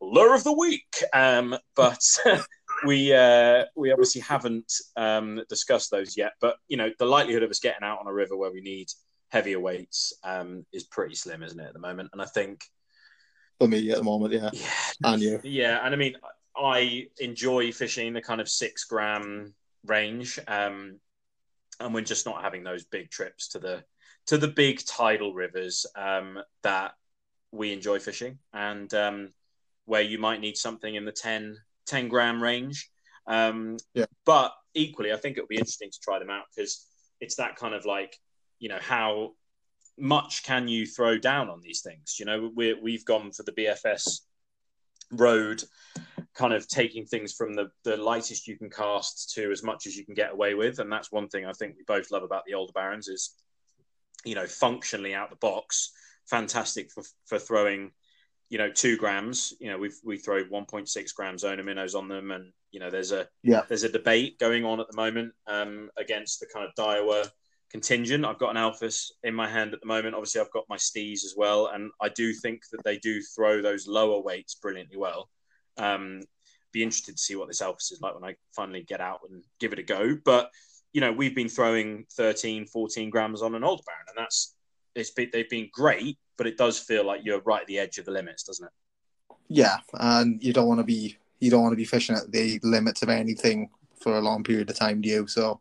[0.00, 1.02] lure of the week.
[1.12, 2.00] Um, but
[2.86, 6.34] we uh, we obviously haven't um, discussed those yet.
[6.40, 8.86] But you know, the likelihood of us getting out on a river where we need
[9.30, 12.10] heavier weights um, is pretty slim, isn't it, at the moment?
[12.12, 12.62] And I think
[13.58, 14.68] for me at the moment, yeah, yeah,
[15.04, 16.14] and you, yeah, and I mean,
[16.56, 21.00] I enjoy fishing the kind of six gram range, um,
[21.80, 23.82] and we're just not having those big trips to the
[24.26, 26.92] to the big tidal rivers um, that
[27.52, 29.32] we enjoy fishing and um,
[29.86, 31.56] where you might need something in the 10,
[31.86, 32.90] 10 gram range.
[33.26, 34.06] Um, yeah.
[34.24, 36.86] But equally, I think it'll be interesting to try them out because
[37.20, 38.16] it's that kind of like,
[38.58, 39.32] you know, how
[39.98, 42.16] much can you throw down on these things?
[42.18, 44.20] You know, we we've gone for the BFS
[45.12, 45.62] road,
[46.34, 49.96] kind of taking things from the, the lightest you can cast to as much as
[49.96, 50.78] you can get away with.
[50.78, 53.34] And that's one thing I think we both love about the Aldebarans is
[54.24, 55.92] you know, functionally out the box,
[56.28, 57.92] fantastic for, for throwing,
[58.48, 59.52] you know, two grams.
[59.60, 63.12] You know, we've we throw 1.6 grams Owner minnows on them, and you know, there's
[63.12, 66.74] a yeah, there's a debate going on at the moment um, against the kind of
[66.74, 67.28] Daiwa
[67.70, 68.24] contingent.
[68.24, 70.14] I've got an Alphas in my hand at the moment.
[70.14, 73.62] Obviously, I've got my Steez as well, and I do think that they do throw
[73.62, 75.28] those lower weights brilliantly well.
[75.78, 76.22] Um,
[76.72, 79.42] be interested to see what this Alphas is like when I finally get out and
[79.58, 80.16] give it a go.
[80.24, 80.50] But
[80.92, 84.54] you know, we've been throwing 13, 14 grams on an Aldebaran, and that's
[84.94, 87.98] it's been, they've been great, but it does feel like you're right at the edge
[87.98, 89.36] of the limits, doesn't it?
[89.48, 92.60] Yeah, and you don't want to be you don't want to be fishing at the
[92.62, 95.26] limits of anything for a long period of time, do you?
[95.26, 95.60] So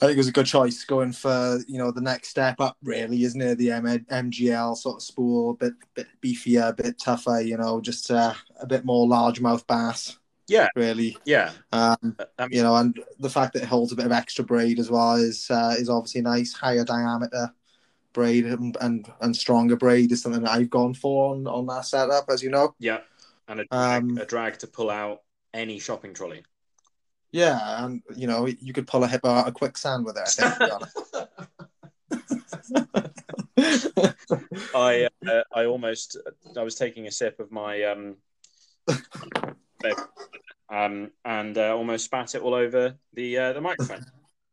[0.00, 2.76] I think it was a good choice going for you know the next step up,
[2.82, 3.58] really, isn't it?
[3.58, 7.80] The M- MGL sort of spool, a bit bit beefier, a bit tougher, you know,
[7.80, 10.18] just uh, a bit more largemouth bass.
[10.48, 11.16] Yeah, really.
[11.24, 14.12] Yeah, um, I mean, you know, and the fact that it holds a bit of
[14.12, 16.52] extra braid as well is uh, is obviously nice.
[16.52, 17.52] Higher diameter
[18.12, 21.84] braid and, and, and stronger braid is something that I've gone for on, on that
[21.84, 22.74] setup, as you know.
[22.78, 23.00] Yeah,
[23.46, 26.42] and a drag, um, a drag to pull out any shopping trolley.
[27.30, 30.22] Yeah, and you know, you could pull a hip out of quicksand with it.
[30.42, 30.82] I think.
[34.74, 36.16] I uh, I almost
[36.56, 38.16] I was taking a sip of my um
[40.70, 44.04] um, and uh, almost spat it all over the uh, the microphone.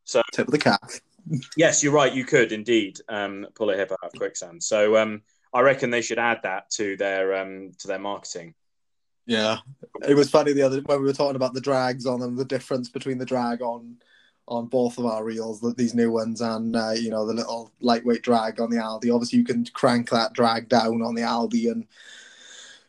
[0.03, 0.81] So tip of the cap.
[1.57, 2.13] yes, you're right.
[2.13, 4.61] You could indeed um, pull a hip out of quicksand.
[4.61, 5.21] So um,
[5.53, 8.53] I reckon they should add that to their um, to their marketing.
[9.25, 9.59] Yeah,
[10.07, 12.45] it was funny the other when we were talking about the drags on them, the
[12.45, 13.97] difference between the drag on
[14.47, 18.21] on both of our reels, these new ones, and uh, you know the little lightweight
[18.21, 19.13] drag on the Aldi.
[19.13, 21.87] Obviously, you can crank that drag down on the Aldi and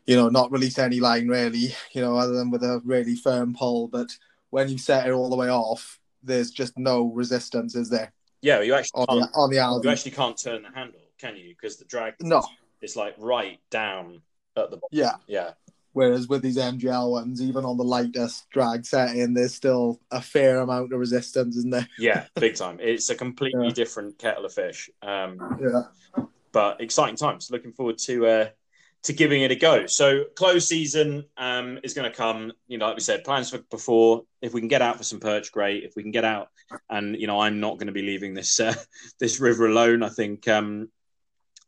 [0.07, 3.55] you know, not release any line really, you know, other than with a really firm
[3.55, 3.88] pull.
[3.88, 4.17] But
[4.51, 8.12] when you set it all the way off, there's just no resistance, is there?
[8.40, 9.85] Yeah, you actually on, the, on the Aldi.
[9.85, 11.49] You actually can't turn the handle, can you?
[11.49, 12.43] Because the drag no,
[12.83, 14.21] it's like right down
[14.57, 14.88] at the bottom.
[14.90, 15.51] Yeah, yeah.
[15.95, 20.59] Whereas with these MGL ones, even on the lightest drag setting, there's still a fair
[20.59, 21.88] amount of resistance, isn't there?
[21.99, 22.79] yeah, big time.
[22.81, 23.73] It's a completely yeah.
[23.73, 24.90] different kettle of fish.
[25.03, 26.25] Um, yeah.
[26.51, 27.51] But exciting times.
[27.51, 28.49] Looking forward to uh,
[29.05, 29.87] to giving it a go.
[29.87, 32.53] So close season um, is going to come.
[32.67, 34.25] You know, like we said, plans for before.
[34.43, 35.85] If we can get out for some perch, great.
[35.85, 36.49] If we can get out,
[36.90, 38.75] and you know, I'm not going to be leaving this uh,
[39.21, 40.03] this river alone.
[40.03, 40.88] I think um,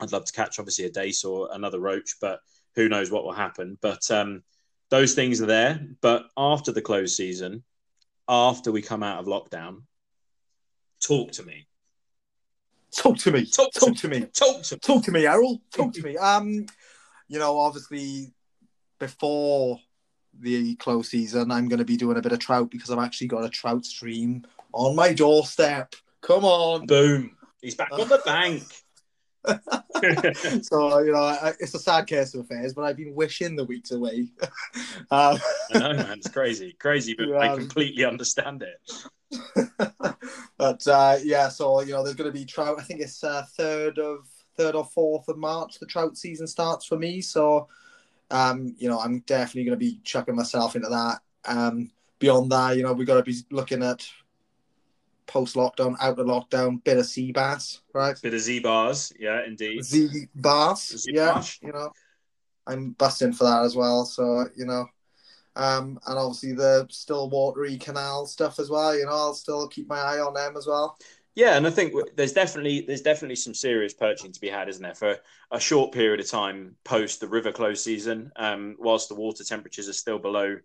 [0.01, 2.41] I'd love to catch obviously a dace or another roach, but
[2.75, 3.79] who knows what will happen.
[3.81, 4.43] But um,
[4.89, 5.87] those things are there.
[6.01, 7.65] But after the close season,
[8.29, 9.83] after we come out of lockdown,
[11.01, 11.67] talk to me.
[12.95, 13.45] Talk to me.
[13.45, 14.21] Talk, talk to, me.
[14.33, 14.79] Talk to me.
[14.81, 15.61] Talk to me, Errol.
[15.71, 16.17] Talk to me.
[16.17, 16.65] Um,
[17.29, 18.33] you know, obviously
[18.99, 19.81] before
[20.39, 23.29] the close season, I'm going to be doing a bit of trout because I've actually
[23.29, 25.95] got a trout stream on my doorstep.
[26.23, 27.37] Come on, boom!
[27.61, 28.63] He's back on the bank.
[30.65, 33.93] so you know, it's a sad case of affairs, but I've been wishing the weeks
[33.93, 34.29] away.
[35.11, 35.39] um,
[35.73, 38.93] I know, man, it's crazy, crazy, but um, I completely understand it.
[40.59, 42.79] but uh, yeah, so you know, there's going to be trout.
[42.79, 46.85] I think it's uh, third of third or fourth of March, the trout season starts
[46.85, 47.21] for me.
[47.21, 47.69] So,
[48.31, 51.21] um, you know, I'm definitely going to be chucking myself into that.
[51.45, 54.07] Um, beyond that, you know, we've got to be looking at
[55.27, 58.21] post lockdown, out of lockdown, bit of sea bass, right?
[58.21, 59.85] Bit of Z bars, yeah, indeed.
[59.85, 61.91] Z bass, yeah, you know,
[62.67, 64.05] I'm busting for that as well.
[64.05, 64.87] So, you know,
[65.57, 68.97] um, and obviously the still watery canal stuff as well.
[68.97, 70.99] You know, I'll still keep my eye on them as well.
[71.37, 74.83] Yeah, and I think there's definitely there's definitely some serious perching to be had, isn't
[74.83, 75.19] there, for
[75.53, 79.89] a short period of time post the river close season, um, whilst the water temperatures
[79.89, 80.59] are still below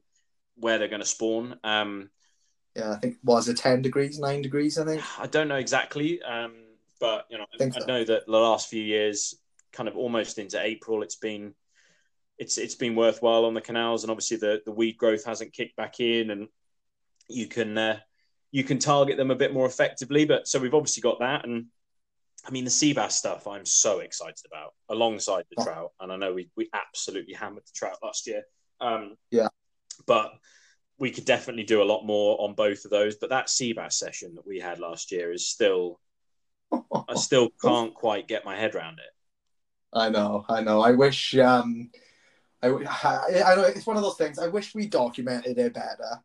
[0.55, 1.60] where they're going to spawn.
[1.63, 2.10] Um,
[2.75, 4.77] Yeah, I think was it ten degrees, nine degrees.
[4.77, 5.03] I think.
[5.17, 6.53] I don't know exactly, um,
[6.99, 7.86] but you know, I, Think I so.
[7.86, 9.36] know that the last few years,
[9.73, 11.53] kind of almost into April, it's been
[12.38, 15.75] it's it's been worthwhile on the canals, and obviously the the weed growth hasn't kicked
[15.75, 16.49] back in, and
[17.29, 17.99] you can uh,
[18.51, 20.25] you can target them a bit more effectively.
[20.25, 21.67] But so we've obviously got that, and
[22.45, 23.47] I mean the sea bass stuff.
[23.47, 25.65] I'm so excited about alongside the Oh.
[25.65, 28.43] trout, and I know we we absolutely hammered the trout last year.
[28.79, 29.47] Um, Yeah.
[30.05, 30.33] but
[30.97, 33.15] we could definitely do a lot more on both of those.
[33.15, 35.99] But that sea bass session that we had last year is still
[36.71, 39.09] I still can't quite get my head around it.
[39.93, 40.81] I know, I know.
[40.81, 41.35] I wish.
[41.37, 41.89] Um,
[42.63, 44.37] I, I know it's one of those things.
[44.39, 46.21] I wish we documented it better.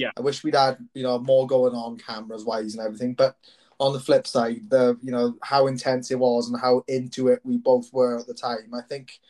[0.00, 0.12] Yeah.
[0.16, 3.12] I wish we'd had you know more going on cameras wise and everything.
[3.12, 3.36] But
[3.78, 7.40] on the flip side, the you know how intense it was and how into it
[7.44, 8.72] we both were at the time.
[8.72, 9.20] I think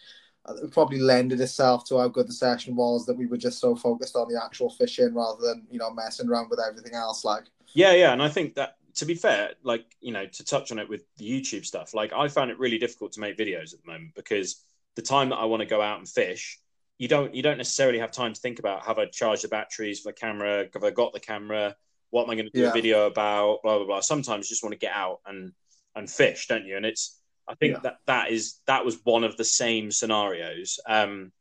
[0.46, 3.58] uh, it probably lended itself to how good the session was that we were just
[3.58, 7.24] so focused on the actual fishing rather than you know messing around with everything else.
[7.24, 10.70] Like, Yeah, yeah, and I think that to be fair, like you know, to touch
[10.70, 13.74] on it with the YouTube stuff, like I found it really difficult to make videos
[13.74, 14.62] at the moment because
[14.94, 16.60] the time that I want to go out and fish,
[17.00, 20.00] you don't you don't necessarily have time to think about have I charged the batteries
[20.00, 21.74] for the camera, have I got the camera,
[22.10, 22.68] what am I going to do Yeah.
[22.68, 24.00] a video about, blah blah blah.
[24.00, 25.52] Sometimes you just want to get out and
[25.96, 26.76] and fish, don't you?
[26.76, 27.80] And it's I think Yeah.
[27.84, 30.78] that that is that was one of the same scenarios.
[30.86, 31.32] Um,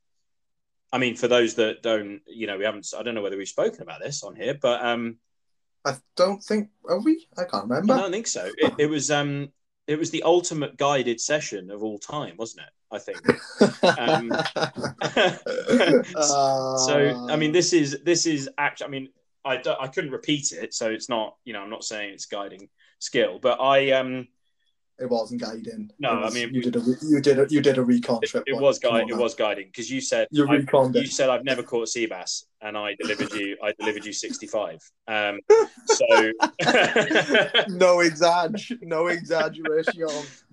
[0.93, 2.87] I mean, for those that don't, you know, we haven't.
[2.97, 5.17] I don't know whether we've spoken about this on here, but um,
[5.83, 7.27] I don't think are we?
[7.37, 7.95] I can't remember.
[7.95, 8.49] I don't think so.
[8.57, 9.49] It, it was um,
[9.87, 12.73] it was the ultimate guided session of all time, wasn't it?
[12.91, 13.19] I think.
[13.83, 14.31] Um,
[16.85, 18.87] so I mean, this is this is actually.
[18.87, 19.09] I mean,
[19.45, 21.35] I I couldn't repeat it, so it's not.
[21.45, 24.27] You know, I'm not saying it's guiding skill, but I um,
[24.99, 25.89] it wasn't guiding.
[25.99, 28.43] No, was- I mean, you did a you did a you did a recon trip.
[28.45, 28.61] it once.
[28.81, 31.87] was on it was guiding because you said You I- you said I've never caught
[31.89, 33.57] sea bass, and I delivered you.
[33.63, 34.79] I delivered you 65.
[35.07, 35.39] Um,
[35.85, 36.05] so.
[37.69, 40.07] no exag, no exaggeration.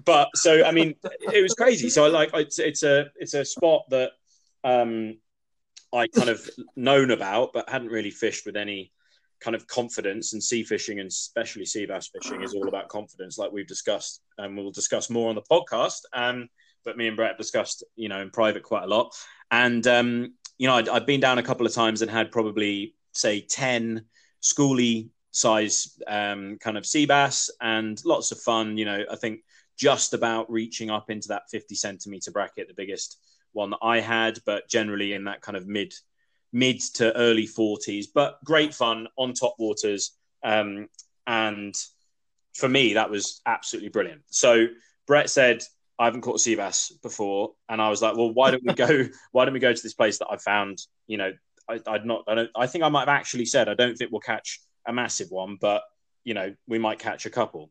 [0.04, 0.94] but so I mean,
[1.32, 1.90] it was crazy.
[1.90, 4.12] So I like it's, it's a it's a spot that
[4.64, 5.18] um,
[5.92, 8.92] I kind of known about, but hadn't really fished with any
[9.40, 10.32] kind of confidence.
[10.32, 14.22] And sea fishing, and especially sea bass fishing, is all about confidence, like we've discussed,
[14.38, 16.00] and we'll discuss more on the podcast.
[16.12, 16.48] Um,
[16.84, 19.14] but me and Brett have discussed, you know, in private quite a lot.
[19.50, 22.94] And um, you know, I'd, I'd been down a couple of times and had probably
[23.12, 24.04] say ten
[24.42, 28.78] schooly size um, kind of sea bass and lots of fun.
[28.78, 29.40] You know, I think
[29.76, 33.18] just about reaching up into that 50 centimeter bracket, the biggest
[33.52, 35.92] one that I had, but generally in that kind of mid
[36.56, 38.06] mid to early 40s.
[38.12, 40.88] But great fun on top waters, um,
[41.26, 41.74] and
[42.54, 44.22] for me that was absolutely brilliant.
[44.30, 44.66] So
[45.06, 45.62] Brett said.
[45.98, 48.74] I haven't caught a sea bass before, and I was like, "Well, why don't we
[48.74, 49.08] go?
[49.32, 50.82] Why don't we go to this place that I found?
[51.06, 51.32] You know,
[51.70, 52.24] I, I'd not.
[52.28, 52.50] I don't.
[52.54, 55.56] I think I might have actually said I don't think we'll catch a massive one,
[55.58, 55.84] but
[56.22, 57.70] you know, we might catch a couple.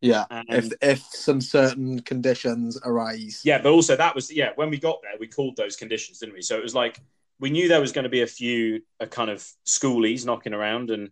[0.00, 3.40] Yeah, And if if some certain conditions arise.
[3.44, 4.50] yeah, but also that was yeah.
[4.54, 6.42] When we got there, we called those conditions, didn't we?
[6.42, 7.00] So it was like
[7.40, 10.90] we knew there was going to be a few a kind of schoolies knocking around,
[10.90, 11.10] and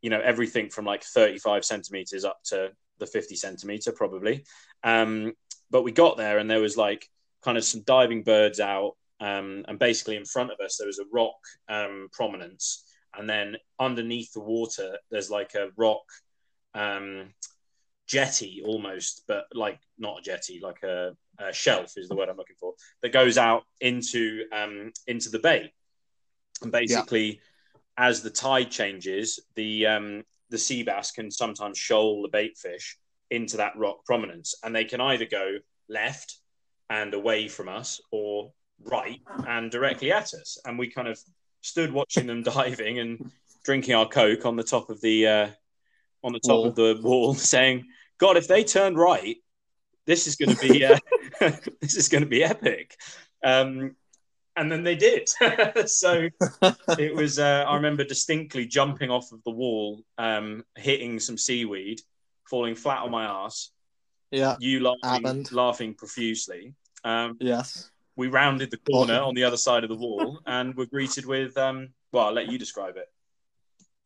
[0.00, 4.44] you know everything from like thirty five centimeters up to the fifty centimeter probably.
[4.82, 5.32] Um,
[5.70, 7.08] but we got there, and there was like
[7.42, 10.98] kind of some diving birds out, um, and basically in front of us there was
[10.98, 11.36] a rock
[11.68, 12.84] um, prominence,
[13.16, 16.04] and then underneath the water there's like a rock.
[18.06, 22.36] Jetty almost, but like not a jetty, like a, a shelf is the word I'm
[22.36, 25.72] looking for that goes out into um, into the bay.
[26.62, 27.40] And basically,
[27.98, 32.96] as the tide changes, the um, the sea bass can sometimes shoal the bait fish
[33.30, 35.56] into that rock prominence, and they can either go
[35.88, 36.38] left
[36.88, 38.52] and away from us, or
[38.84, 40.58] right and directly at us.
[40.64, 41.18] And we kind of
[41.60, 43.30] stood watching them diving and
[43.64, 45.48] drinking our coke on the top of the uh,
[46.22, 46.66] on the top Wall.
[46.66, 47.84] of the wall, saying,
[48.18, 49.36] "God, if they turn right,
[50.06, 50.98] this is going to be uh,
[51.80, 52.96] this is going to be epic."
[53.44, 53.96] Um,
[54.56, 55.28] and then they did.
[55.86, 56.28] so
[56.98, 57.38] it was.
[57.38, 62.00] Uh, I remember distinctly jumping off of the wall, um, hitting some seaweed,
[62.48, 63.70] falling flat on my ass.
[64.30, 64.56] Yeah.
[64.58, 65.52] You laughing, Happened.
[65.52, 66.74] laughing profusely.
[67.04, 67.90] Um, Yes.
[68.16, 71.56] we rounded the corner on the other side of the wall and were greeted with.
[71.56, 73.08] Um, well, I'll let you describe it.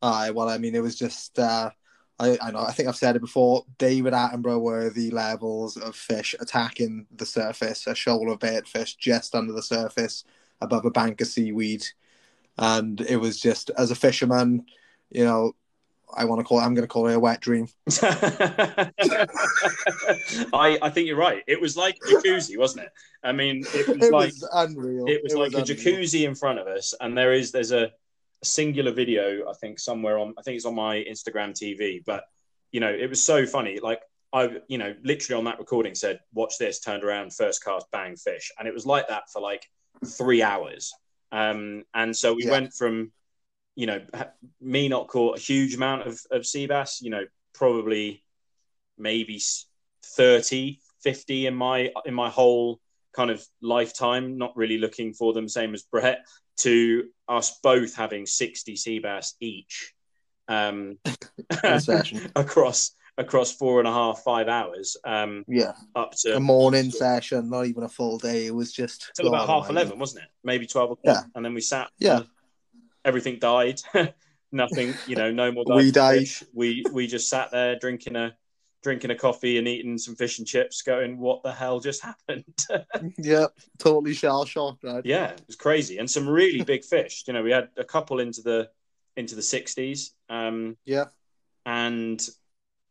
[0.01, 0.31] Aye.
[0.31, 1.39] Well, I mean, it was just.
[1.39, 1.71] Uh,
[2.21, 2.59] I, I know.
[2.59, 3.65] I think I've said it before.
[3.79, 7.87] David Attenborough worthy levels of fish attacking the surface.
[7.87, 10.23] A shoal of bait fish just under the surface,
[10.61, 11.83] above a bank of seaweed,
[12.57, 14.65] and it was just as a fisherman,
[15.09, 15.53] you know,
[16.13, 16.59] I want to call.
[16.59, 17.67] It, I'm going to call it a wet dream.
[18.03, 18.91] I,
[20.81, 21.41] I think you're right.
[21.47, 22.91] It was like a jacuzzi, wasn't it?
[23.23, 25.05] I mean, it was It like was unreal.
[25.07, 25.77] it was like a unreal.
[25.77, 27.91] jacuzzi in front of us, and there is there's a
[28.41, 29.49] a singular video.
[29.49, 32.23] I think somewhere on I think it's on my Instagram TV, but
[32.71, 33.79] you know it was so funny.
[33.79, 34.01] Like
[34.33, 38.15] I, you know, literally on that recording said, "Watch this." Turned around, first cast, bang,
[38.15, 39.65] fish, and it was like that for like
[40.05, 40.93] three hours.
[41.31, 42.51] Um, and so we Yeah.
[42.51, 43.11] went from,
[43.75, 44.01] you know,
[44.59, 48.23] me not caught a huge amount of, of sea bass, you know, probably
[48.97, 49.65] maybe s-
[50.03, 52.79] 30, 50 in my in my whole
[53.13, 56.25] kind of lifetime, not really looking for them, same as Brett,
[56.57, 59.93] to us both having 60 sea bass each
[60.47, 61.15] um, In
[61.63, 62.31] a session.
[62.35, 67.49] across across four and a half, five hours, um, Yeah, up to a morning session,
[67.49, 68.47] not even a full day.
[68.47, 69.71] It was just till about half almighty.
[69.73, 70.29] eleven, wasn't it?
[70.43, 71.15] Maybe twelve o'clock.
[71.17, 71.23] Yeah.
[71.35, 71.89] And then we sat.
[71.99, 72.21] Yeah.
[73.05, 73.81] Everything died.
[74.51, 75.63] Nothing, you know, no more.
[75.75, 76.27] We died.
[76.53, 78.35] We we just sat there drinking a
[78.83, 82.43] drinking a coffee and eating some fish and chips, going, "What the hell just happened?"
[83.17, 85.05] Yep, totally shell shocked, right?
[85.05, 87.23] yeah, it was crazy, and some really big fish.
[87.27, 88.69] You know, we had a couple into the
[89.17, 90.13] into the sixties.
[90.29, 91.05] Um, Yeah.
[91.65, 92.25] and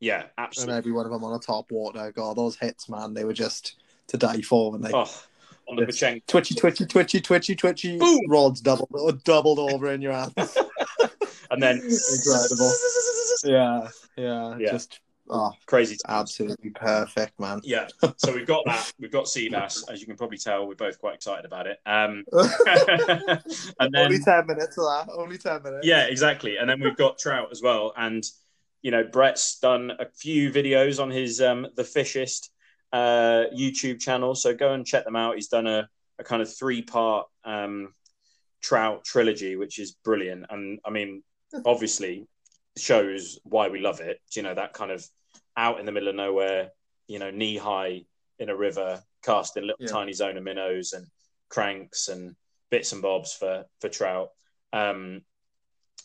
[0.01, 0.73] yeah, absolutely.
[0.75, 2.13] And every one of them on a top water.
[2.15, 3.77] God, those hits, man, they were just
[4.09, 4.75] to die for.
[4.75, 5.11] And they Oh,
[5.69, 6.23] on the Patchinko.
[6.27, 7.99] twitchy, twitchy, twitchy, twitchy, twitchy.
[7.99, 8.21] Boom!
[8.29, 10.33] Rods doubled, doubled over in your hands.
[11.51, 12.73] and then Incredible.
[13.45, 14.71] yeah, yeah, Yeah.
[14.73, 15.01] just
[15.31, 15.97] oh, crazy.
[15.97, 16.21] times.
[16.21, 17.61] absolutely perfect, man.
[17.65, 18.93] Yeah, so we've got that.
[18.99, 19.91] We've got Seabass.
[19.91, 20.67] as you can probably tell.
[20.67, 21.79] We're both quite excited about it.
[21.87, 25.09] Um, and then, Only ten minutes of that.
[25.13, 25.87] Only ten minutes.
[25.87, 26.57] yeah, exactly.
[26.57, 27.93] And then we've got trout as well.
[27.97, 28.25] And
[28.83, 32.49] you know, Brett's done a few videos on his um, the Fishist
[32.93, 35.35] uh, YouTube channel, so go and check them out.
[35.35, 37.95] He's done a, a kind of three part um,
[38.63, 40.47] trout trilogy, which is brilliant.
[40.51, 41.23] And I mean,
[41.65, 42.27] obviously,
[42.77, 44.21] shows why we love it.
[44.33, 45.07] You know, that kind of
[45.57, 46.71] out in the middle of nowhere,
[47.07, 48.05] you know, knee high
[48.39, 49.93] in a river, casting little Yeah.
[49.93, 51.07] tiny zona minnows and
[51.49, 52.37] cranks and
[52.71, 54.31] bits and bobs for for trout.
[54.73, 55.25] Um,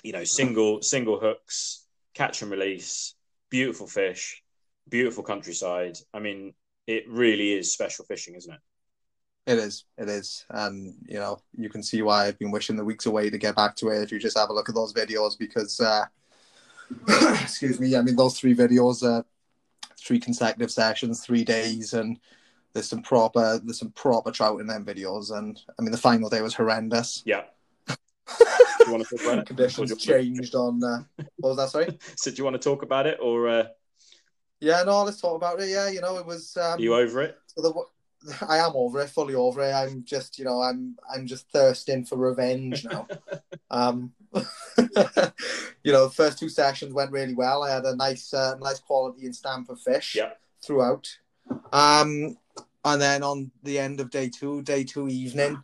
[0.04, 3.16] you know, single single hooks, catch and release,
[3.50, 4.44] beautiful fish,
[4.90, 5.98] beautiful countryside.
[6.14, 6.54] I mean,
[6.88, 8.60] it really is special fishing, isn't it?
[9.48, 9.86] It is.
[9.98, 10.44] It is.
[10.50, 13.56] And, you know, you can see why I've been wishing the weeks away to get
[13.56, 16.06] back to it if you just have a look at those videos because, uh,
[17.42, 19.22] excuse me, I mean, those three videos, uh,
[20.06, 22.20] three consecutive sessions, three days, and
[22.74, 25.36] there's some proper, there's some proper trout in them videos.
[25.36, 27.24] And, I mean, the final day was horrendous.
[27.26, 27.44] Yeah.
[27.88, 27.96] Do
[28.86, 29.46] you want to talk about it?
[29.48, 31.04] Conditions changed on, uh,
[31.38, 31.98] what was that, sorry?
[32.18, 33.66] So, do you want to talk about it, or uh,
[34.60, 35.70] Yeah, no, let's talk about it.
[35.70, 36.56] Yeah, you know, it was.
[36.58, 37.38] Um, are you over it?
[37.48, 37.84] So the,
[38.48, 39.74] I am over it, fully over it.
[39.74, 43.08] I'm just, you know, I'm I'm just thirsting for revenge now.
[43.70, 44.14] um,
[45.84, 47.64] you know, the first two sessions went really well.
[47.64, 50.32] I had a nice, uh, nice quality and stamp of fish Yeah.
[50.64, 51.08] throughout.
[51.72, 52.38] Um,
[52.84, 55.62] and then on the end of day two, day two evening,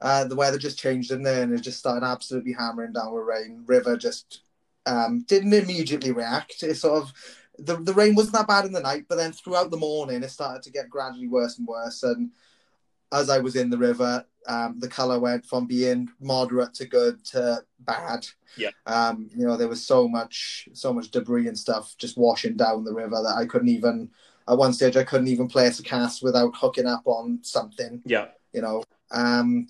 [0.00, 3.24] uh, the weather just changed in there, and it just started absolutely hammering down with
[3.24, 3.62] rain.
[3.66, 4.40] River just
[4.86, 6.62] um, didn't immediately react.
[6.62, 7.12] It sort of
[7.58, 10.30] the, the rain wasn't that bad in the night, but then throughout the morning it
[10.30, 12.02] started to get gradually worse and worse.
[12.02, 12.30] And
[13.12, 17.24] as I was in the river, um, the color went from being moderate to good
[17.26, 18.26] to bad.
[18.56, 18.70] Yeah.
[18.86, 22.84] Um, you know, there was so much so much debris and stuff just washing down
[22.84, 24.10] the river that I couldn't even
[24.46, 28.28] at one stage I couldn't even place a cast without hooking up on something Yeah.
[28.52, 28.84] you know.
[29.10, 29.68] Um,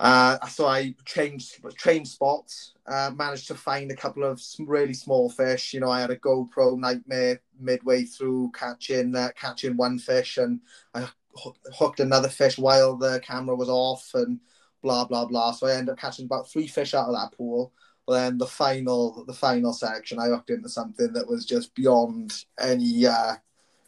[0.00, 5.30] uh, so I changed changed spots, uh, managed to find a couple of really small
[5.30, 5.72] fish.
[5.72, 10.60] You know, I had a GoPro nightmare midway through catching uh, catching one fish, and
[10.94, 14.40] I hook- hooked another fish while the camera was off, and
[14.82, 15.52] blah blah blah.
[15.52, 17.72] So I ended up catching about three fish out of that pool.
[18.06, 22.44] But then the final the final section, I hooked into something that was just beyond
[22.58, 23.36] any uh,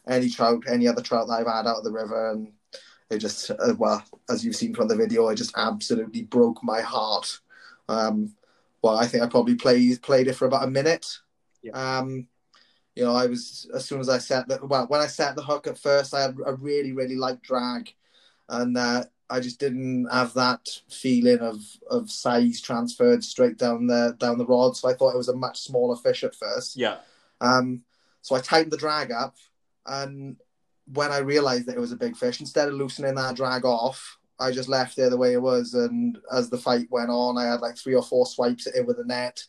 [0.07, 2.53] any trout, any other trout that I've had out of the river, and
[3.09, 6.81] it just uh, well as you've seen from the video it just absolutely broke my
[6.81, 7.39] heart.
[7.89, 8.33] Um
[8.81, 11.19] well i think i probably played played it for about a minute.
[11.63, 11.71] Yeah.
[11.99, 12.27] um
[12.95, 15.43] you know i was as soon as i set the well when i set the
[15.43, 17.93] hook at first i had a really really light drag.
[18.49, 21.57] And uh i just didn't have that feeling of
[21.89, 24.77] of size transferred straight down the down the rod.
[24.77, 26.75] So i thought it was a much smaller fish at first.
[26.77, 26.97] Yeah.
[27.41, 27.83] um,
[28.21, 29.35] so I tightened the drag up,
[29.85, 30.35] and
[30.93, 34.17] when I realized that it was a big fish, instead of loosening that drag off,
[34.39, 35.73] I just left it the way it was.
[35.73, 38.85] And as the fight went on, I had like three or four swipes at it
[38.85, 39.43] with the net.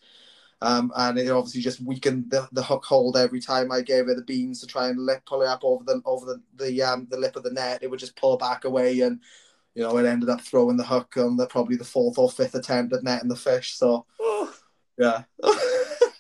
[0.61, 4.17] Um, and it obviously just weakened the, the hook hold every time I gave it
[4.17, 7.07] the beans to try and let, pull it up over the over the the, um,
[7.11, 7.83] the lip of the net.
[7.83, 9.21] It would just pull back away, and
[9.77, 12.57] you know it ended up throwing the hook on the probably the fourth or fifth
[12.57, 13.75] attempt at netting the fish.
[13.75, 14.05] So
[14.99, 15.23] yeah.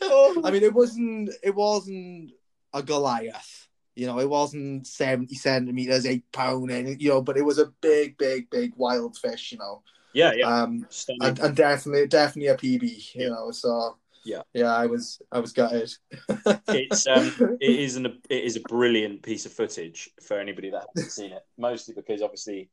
[0.05, 1.31] I mean, it wasn't.
[1.43, 2.33] It wasn't
[2.73, 3.68] a Goliath.
[3.99, 7.73] You know, it wasn't seventy centimeters, eight pound, and you know, but it was a
[7.81, 9.51] big, big, big wild fish.
[9.51, 9.83] You know,
[10.13, 10.47] Yeah, yeah.
[10.47, 10.87] Um,
[11.21, 13.15] and, and definitely, definitely a PB.
[13.17, 14.73] You know, so yeah, yeah.
[14.73, 15.93] I was, I was gutted.
[16.69, 20.87] it's um, it is an it is a brilliant piece of footage for anybody that
[20.95, 21.45] hasn't seen it.
[21.57, 22.71] Mostly because obviously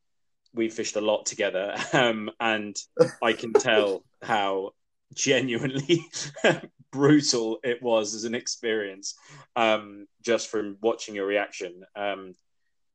[0.54, 2.76] we fished a lot together, um, and
[3.20, 4.74] I can tell how
[5.12, 6.06] genuinely
[6.96, 9.14] brutal it was as an experience
[9.54, 11.84] um, just from watching your reaction.
[11.94, 12.34] Um,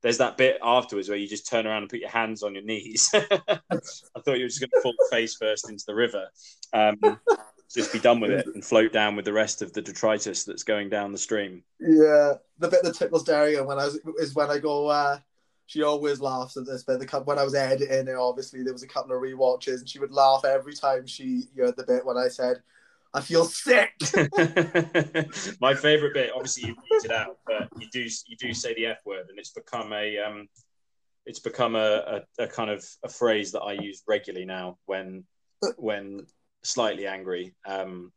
[0.02, 2.64] there's that bit afterwards where you just turn around and put your hands on your
[2.64, 3.08] knees.
[3.14, 3.20] I
[3.70, 6.26] thought you were just going to fall face first into the river.
[6.72, 6.98] Um,
[7.72, 10.64] just be done with it and float down with the rest of the detritus that's
[10.64, 11.62] going down the stream.
[11.78, 14.88] Yeah, the bit that tickles Daria when I was is when I go.
[14.88, 15.18] Uh,
[15.66, 16.98] she always laughs at this bit.
[16.98, 20.00] The when I was editing it, obviously there was a couple of re-watches, and she
[20.00, 22.62] would laugh every time she heard the bit when I said,
[23.14, 23.92] I feel sick.
[25.60, 28.86] My favorite bit, obviously, you beat it out, but you do you do say the
[28.86, 30.48] F word, and it's become a um,
[31.26, 35.24] it's become a, a, a kind of a phrase that I use regularly now when
[35.76, 36.26] when
[36.62, 37.54] slightly angry.
[37.66, 38.12] Um,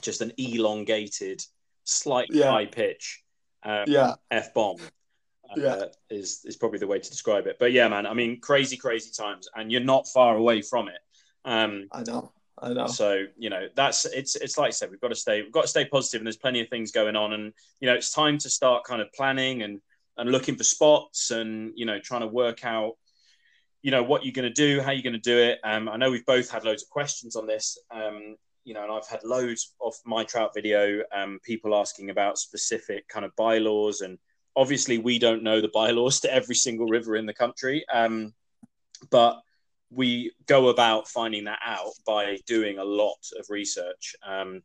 [0.00, 1.42] just an elongated,
[1.84, 2.50] slightly yeah.
[2.50, 3.22] high pitch,
[3.64, 4.76] um, yeah, f bomb.
[5.50, 5.84] Uh, yeah.
[6.08, 7.56] is is probably the way to describe it.
[7.58, 10.98] But yeah, man, I mean, crazy, crazy times, and you're not far away from it.
[11.44, 12.32] Um, I know.
[12.58, 12.86] I know.
[12.86, 15.62] So you know that's it's it's like I said, we've got to stay we've got
[15.62, 18.38] to stay positive, and there's plenty of things going on, and you know it's time
[18.38, 19.80] to start kind of planning and
[20.18, 22.96] and looking for spots, and you know trying to work out
[23.82, 25.58] you know what you're going to do, how you're going to do it.
[25.64, 27.78] Um, I know we've both had loads of questions on this.
[27.90, 32.38] Um, you know, and I've had loads of my trout video, um, people asking about
[32.38, 34.18] specific kind of bylaws, and
[34.54, 38.32] obviously we don't know the bylaws to every single river in the country, um,
[39.10, 39.40] but
[39.94, 44.62] we go about finding that out by doing a lot of research um,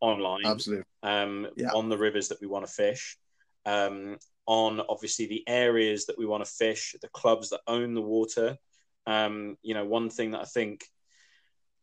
[0.00, 1.70] online, absolutely, um, yeah.
[1.74, 3.18] on the rivers that we want to fish,
[3.66, 4.16] um,
[4.46, 8.56] on obviously the areas that we want to fish, the clubs that own the water.
[9.06, 10.84] Um, you know, one thing that I think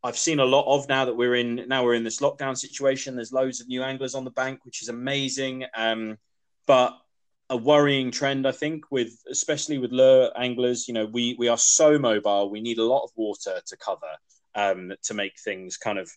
[0.04, 3.16] I've seen a lot of now that we're in now we're in this lockdown situation.
[3.16, 5.66] There's loads of new anglers on the bank, which is amazing.
[5.76, 6.18] Um,
[6.66, 6.98] but
[7.50, 10.88] a worrying trend, I think, with especially with lure anglers.
[10.88, 12.50] You know, we we are so mobile.
[12.50, 14.12] We need a lot of water to cover
[14.56, 16.10] um, to make things kind of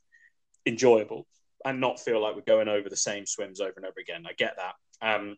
[0.67, 1.27] enjoyable
[1.65, 4.25] and not feel like we're going over the same swims over and over again.
[4.29, 5.37] I get that, um,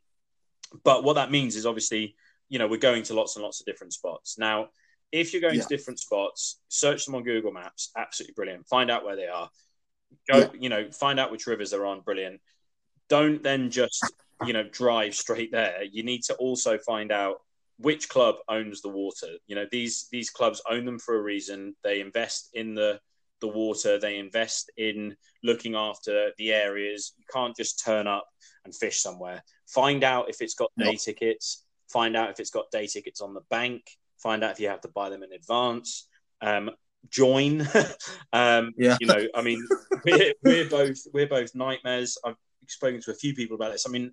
[0.84, 2.16] but what that means is obviously,
[2.49, 4.68] you know, we're going to lots and lots of different spots now.
[5.11, 5.62] If you're going yeah.
[5.62, 7.90] to different spots, search them on Google Maps.
[7.95, 8.66] Absolutely brilliant.
[8.66, 9.51] Find out where they are.
[10.30, 10.49] Go, yeah.
[10.59, 12.01] you know, find out which rivers they're on.
[12.01, 12.40] Brilliant.
[13.11, 14.11] Don't then just
[14.47, 17.36] you know drive straight there you need to also find out
[17.82, 19.28] which club owns the water.
[19.47, 21.74] You know these these clubs own them for a reason.
[21.82, 23.01] They invest in the
[23.40, 23.99] the water.
[23.99, 27.12] They invest in looking after the areas.
[27.18, 28.26] You can't just turn up
[28.64, 29.43] and fish somewhere.
[29.66, 31.64] Find out if it's got day tickets.
[31.90, 33.82] Find out if it's got day tickets on the bank.
[34.18, 36.09] Find out if you have to buy them in advance.
[36.40, 36.70] Um,
[37.11, 37.68] join.
[38.34, 38.97] Um, yeah.
[38.99, 39.62] you know i mean
[40.07, 42.16] we're, we're both we're both nightmares.
[42.24, 42.36] I've
[42.66, 43.84] spoken to a few people about this.
[43.86, 44.12] I mean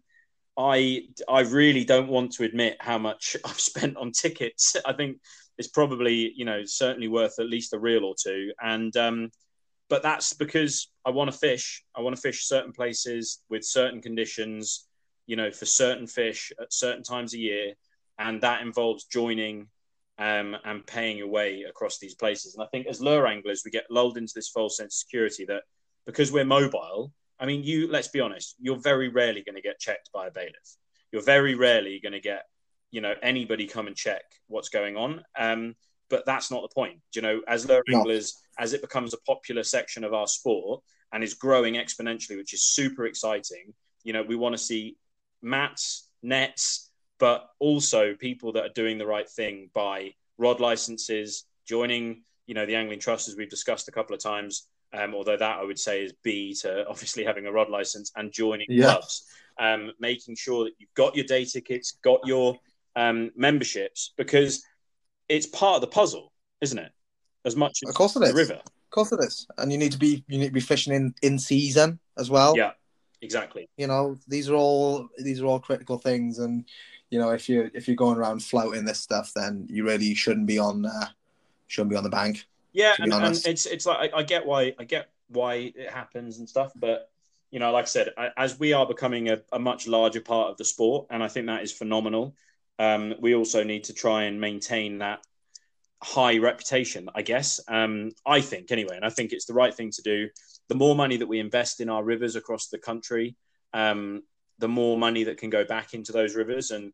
[0.60, 4.76] I I really don't want to admit how much I've spent on tickets.
[4.86, 5.18] I think
[5.57, 9.32] it's probably you know certainly worth at least a reel or two, and um,
[9.89, 11.84] but that's because I want to fish.
[11.95, 14.88] I want to fish certain places with certain conditions,
[15.26, 17.74] you know, for certain fish at certain times a year,
[18.20, 19.68] and that involves joining
[20.18, 22.55] um, and paying your way across these places.
[22.55, 25.45] And I think as lure anglers, we get lulled into this false sense of security
[25.45, 25.64] that
[26.05, 29.80] because we're mobile I mean, you let's be honest, you're very rarely going to get
[29.80, 30.78] checked by a bailiff.
[31.12, 32.44] You're very rarely going to get,
[32.92, 35.24] you know, anybody come and check what's going on.
[35.38, 35.76] Um,
[36.10, 37.00] but that's not the point.
[37.16, 38.00] You know, as lure no.
[38.00, 40.82] anglers, as it becomes a popular section of our sport
[41.14, 43.74] and is growing exponentially, which is super exciting.
[44.04, 44.98] You know, we want to see
[45.42, 52.24] mats, nets, but also people that are doing the right thing by rod licenses, joining,
[52.48, 55.60] you know, the angling trust as we've discussed a couple of times, um, although that
[55.60, 58.86] I would say is B to obviously having a rod license and joining yeah.
[58.86, 59.26] clubs,
[59.60, 62.58] um, making sure that you've got your day tickets, got your
[62.96, 64.64] um, memberships, because
[65.28, 66.32] it's part of the puzzle,
[66.62, 66.92] isn't it?
[67.46, 68.30] As much as of course it is.
[68.30, 68.54] the river.
[68.54, 71.14] Of course it is, and you need to be you need to be fishing in
[71.22, 72.58] in season as well.
[72.58, 72.72] Yeah,
[73.22, 73.70] exactly.
[73.78, 76.66] You know, these are all these are all critical things, and
[77.12, 80.48] you know, if you if you're going around flouting this stuff, then you really shouldn't
[80.48, 81.08] be on uh,
[81.68, 82.46] shouldn't be on the bank.
[82.72, 86.38] Yeah, and, and, it's it's like I, I, get why I get why it happens
[86.38, 87.09] and stuff, but
[87.51, 90.57] you know, like I said, as we are becoming a, a much larger part of
[90.57, 92.36] the sport, and I think that is phenomenal.
[92.78, 95.20] Um, we also need to try and maintain that
[96.01, 97.59] high reputation, I guess.
[97.67, 100.30] Um, I think anyway, and I think it's the right thing to do.
[100.67, 103.36] The more money that we invest in our rivers across the country,
[103.74, 104.24] um,
[104.59, 106.93] the more money that can go back into those rivers, and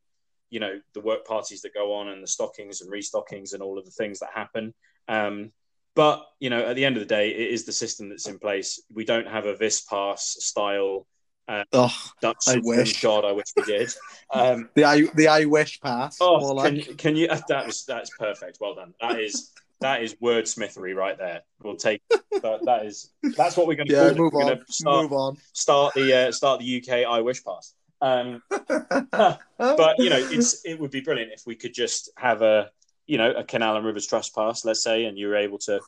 [0.49, 3.78] you know the work parties that go on, and the stockings and restockings, and all
[3.78, 4.73] of the things that happen.
[5.09, 5.51] Um,
[5.96, 8.39] but you know, at the end of the day, it is the system that's in
[8.39, 8.82] place.
[8.93, 11.08] We don't have a Vispas style
[11.48, 13.02] uh, Oh, Dutch I wish.
[13.02, 13.93] God, I wish we did.
[14.34, 16.18] Um, the I the I wish pass.
[16.22, 16.98] oh, can, like.
[16.98, 17.28] can you?
[17.28, 18.58] That was that's perfect.
[18.60, 18.93] Well done.
[19.00, 21.41] That is that is wordsmithery right there.
[21.62, 22.60] We'll take that.
[22.66, 24.02] That is that's what we're going to do.
[24.02, 24.34] Yeah, move.
[24.36, 24.62] On.
[24.68, 25.38] start Move on.
[25.54, 27.74] start the uh, start the UK I wish pass.
[28.02, 32.70] Um, but you know, it's it would be brilliant if we could just have a
[33.08, 35.80] you know a Canal and Rivers Trust pass, let's say, and you were able to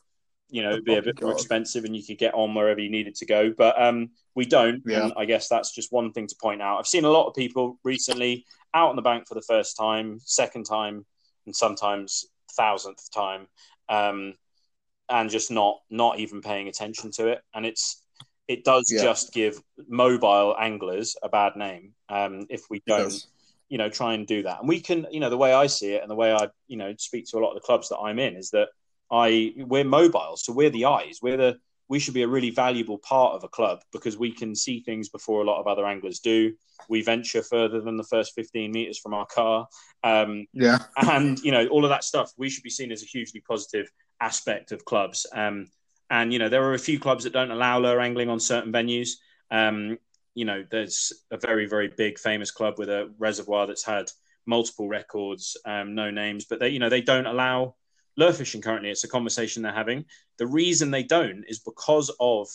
[0.50, 2.90] you know be Oh, a bit more expensive and you could get on wherever you
[2.90, 3.52] needed to go.
[3.56, 5.04] But um, we don't, Yeah.
[5.04, 6.78] and I guess that's just one thing to point out.
[6.78, 10.20] I've seen a lot of people recently out on the bank for the first time,
[10.24, 11.04] second time,
[11.46, 13.46] and sometimes thousandth time,
[13.88, 14.34] um,
[15.08, 18.02] and just not not even paying attention to it, and it's.
[18.46, 19.02] It does Yeah.
[19.02, 23.12] just give mobile anglers a bad name um, if we don't.
[23.68, 24.60] You know try and do that.
[24.60, 26.76] And we can you know the way i see it and the way i you
[26.76, 28.68] know speak to a lot of the clubs that i'm in is that
[29.10, 31.20] i we're mobile so we're the eyes.
[31.22, 31.58] We're the
[31.88, 35.08] we should be a really valuable part of a club because we can see things
[35.08, 36.52] before a lot of other anglers do.
[36.88, 39.66] We venture further than the first 15 meters from our car.
[40.04, 40.78] Um, Yeah.
[40.98, 43.90] and you know all of that stuff we should be seen as a hugely positive
[44.20, 45.26] aspect of clubs.
[45.32, 45.68] Um,
[46.10, 48.72] and you know there are a few clubs that don't allow lure angling on certain
[48.72, 49.10] venues.
[49.50, 49.98] Um,
[50.38, 50.98] you know there's
[51.30, 54.06] a very very big famous club with a reservoir that's had
[54.46, 57.74] multiple records um, no names but they you know they don't allow
[58.16, 60.04] lure fishing currently it's a conversation they're having
[60.38, 62.46] the reason they don't is because of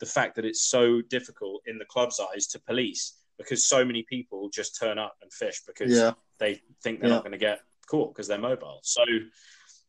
[0.00, 3.02] the fact that it's so difficult in the club's eyes to police
[3.38, 6.12] because so many people just turn up and fish because Yeah.
[6.38, 7.16] they think they're Yeah.
[7.16, 7.60] not going to get
[7.90, 8.80] caught because they're mobile.
[8.82, 9.02] So,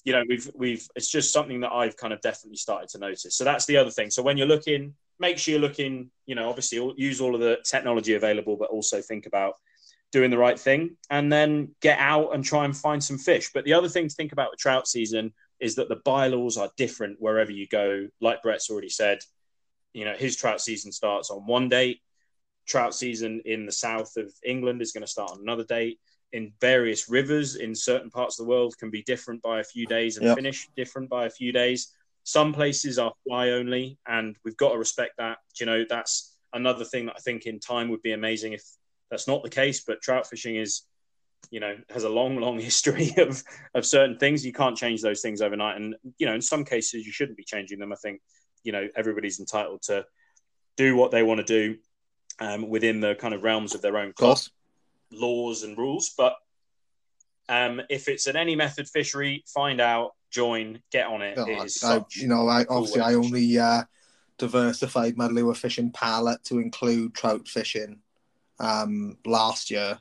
[0.06, 3.36] you know, we've we've it's just something that I've kind of definitely started to notice.
[3.40, 4.10] So that's the other thing.
[4.12, 6.12] So when you're looking, make sure you're looking.
[6.26, 9.56] You know, obviously use all of the technology available, but also think about
[10.12, 13.52] doing the right thing, and then get out and try and find some fish.
[13.54, 16.70] But the other thing to think about with trout season is that the bylaws are
[16.78, 18.08] different wherever you go.
[18.22, 19.20] Like Brett's already said,
[19.94, 22.00] you know, his trout season starts on one date.
[22.68, 26.00] Trout season in the south of England is going to start on another date.
[26.34, 29.88] In various rivers in certain parts of the world can be different by a few
[29.88, 30.36] days and Yep.
[30.36, 31.94] finish different by a few days.
[32.28, 35.38] Some places are fly only, and we've got to respect that.
[35.62, 38.64] You know, that's another thing that I think in time would be amazing if
[39.10, 39.86] that's not the case.
[39.88, 40.82] But trout fishing is,
[41.52, 43.42] you know, has a long, long history of
[43.74, 44.46] of certain things.
[44.46, 47.46] You can't change those things overnight, and you know, in some cases, you shouldn't be
[47.46, 47.94] changing them.
[47.94, 48.20] I think
[48.62, 50.06] you know everybody's entitled to
[50.76, 51.78] do what they want to do
[52.42, 54.50] um, within the kind of realms of their own course.
[55.14, 56.14] laws and rules.
[56.18, 56.36] But
[57.48, 61.36] um, if it's an any method fishery, find out, join, get on it.
[61.36, 63.84] No, it is I, you know, I obviously I only uh,
[64.38, 68.00] diversified my lure fishing palette to include trout fishing
[68.60, 69.98] um, last year,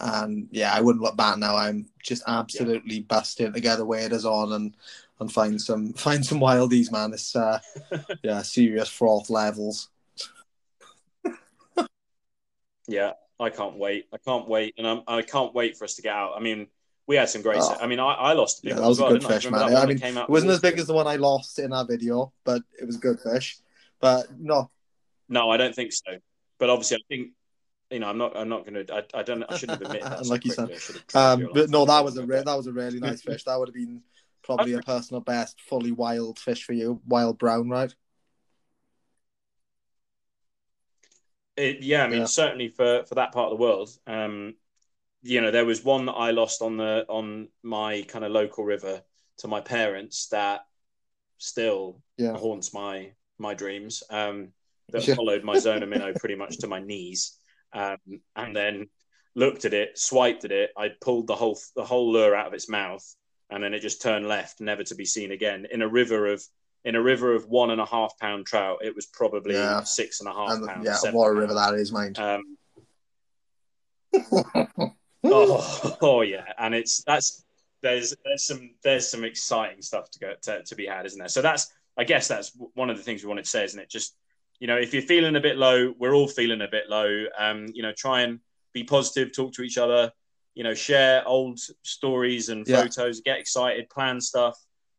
[0.00, 1.56] and yeah, I wouldn't look back now.
[1.56, 4.74] I'm just absolutely busting to get the waders on and
[5.20, 7.12] and find some find some wildies, man.
[7.12, 7.58] It's uh,
[8.22, 9.90] yeah, serious froth levels.
[12.88, 14.06] Yeah, I can't wait.
[14.14, 16.34] I can't wait, and I'm, I can't wait for us to get out.
[16.36, 16.68] I mean,
[17.06, 17.60] we had some great.
[17.60, 17.76] Oh.
[17.80, 19.38] I mean, I, I lost a big Yeah, that was well, a good didn't I?
[19.38, 19.72] fish, man.
[19.72, 22.32] that I mean, it wasn't as big as the one I lost in our video,
[22.44, 23.58] but it was a good fish.
[24.00, 24.70] But no,
[25.28, 26.18] No, I don't think so.
[26.58, 27.30] But obviously, I think
[27.90, 28.36] you know, I'm not.
[28.36, 28.94] I'm not going to.
[28.94, 29.44] I, I don't.
[29.48, 30.18] I shouldn't have admitted that.
[30.24, 30.76] so Unlucky quickly.
[31.14, 33.44] I Um, but no, that was a re- that was a really nice fish.
[33.44, 34.02] That would have been
[34.42, 37.94] probably a personal best, fully wild fish for you, wild brown, right?
[41.56, 42.26] It, yeah, I mean, Yeah.
[42.26, 43.90] certainly for for that part of the world.
[44.06, 44.56] Um,
[45.26, 48.64] you know, there was one that I lost on the on my kind of local
[48.64, 49.02] river
[49.38, 50.60] to my parents that
[51.38, 54.02] still Yeah, haunts my my dreams.
[54.10, 54.52] Um,
[54.90, 55.14] that Yeah.
[55.16, 57.38] followed my zona minnow pretty much to my knees,
[57.72, 57.98] um,
[58.36, 58.88] and then
[59.34, 60.70] looked at it, swiped at it.
[60.76, 63.04] I pulled the whole the whole lure out of its mouth,
[63.50, 65.66] and then it just turned left, never to be seen again.
[65.70, 66.42] In a river of
[66.84, 69.82] in a river of one and a half pound trout, it was probably Yeah.
[69.82, 70.84] six and a half and pounds.
[70.86, 71.72] yeah, what a river pounds.
[71.72, 72.18] that is, mind.
[72.18, 72.56] Um,
[75.32, 77.44] oh, oh yeah, and it's that's
[77.82, 81.28] there's there's some there's some exciting stuff to go to, to be had, isn't there?
[81.28, 83.88] So that's I guess that's one of the things we wanted to say, isn't it?
[83.90, 84.16] Just
[84.58, 87.24] you know, if you're feeling a bit low, we're all feeling a bit low.
[87.38, 88.40] Um, you know, try and
[88.72, 90.10] be positive, talk to each other.
[90.54, 92.80] You know, share old stories and Yeah.
[92.82, 94.56] photos, get excited, plan stuff.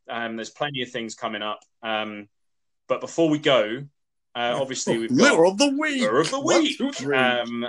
[0.08, 1.60] Um, there's plenty of things coming up.
[1.82, 2.30] Um,
[2.88, 3.84] but before we go,
[4.36, 6.04] uh, obviously we've got of the week.
[6.04, 6.78] Of the One, week.
[6.78, 7.14] two.
[7.16, 7.66] Um,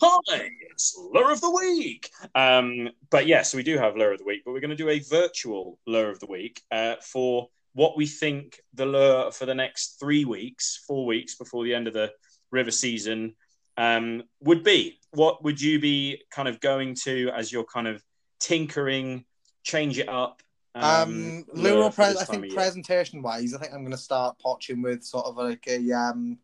[0.00, 2.10] hi, it's Lure of the Week.
[2.34, 4.88] Um, but yes, we do have Lure of the Week, but we're going to do
[4.88, 9.54] a virtual Lure of the Week uh, for what we think the lure for the
[9.54, 12.12] next three weeks, four weeks before the end of the
[12.50, 13.34] river season
[13.76, 14.98] um, would be.
[15.10, 18.02] What would you be kind of going to as you're kind of
[18.38, 19.24] tinkering,
[19.64, 20.42] change it up,
[20.76, 25.04] Um, lure, pre- I think presentation wise, I think I'm going to start potching with
[25.04, 26.38] sort of like a um,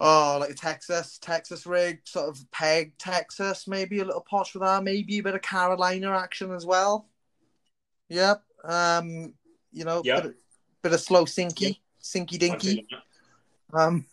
[0.00, 4.62] oh, like a Texas, Texas rig, sort of peg Texas, maybe a little potch with
[4.62, 7.08] that, maybe a bit of Carolina action as well.
[8.08, 8.42] Yep.
[8.64, 9.34] Um,
[9.72, 10.22] you know, yep.
[10.22, 10.34] bit, of,
[10.82, 11.76] bit of slow sinky, yep.
[12.02, 12.86] sinky dinky.
[13.72, 14.06] Um.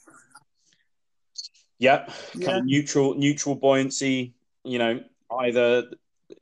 [1.80, 2.12] Yep.
[2.36, 2.46] Yeah.
[2.46, 4.34] Kind of neutral, neutral buoyancy.
[4.64, 5.04] You know,
[5.40, 5.86] either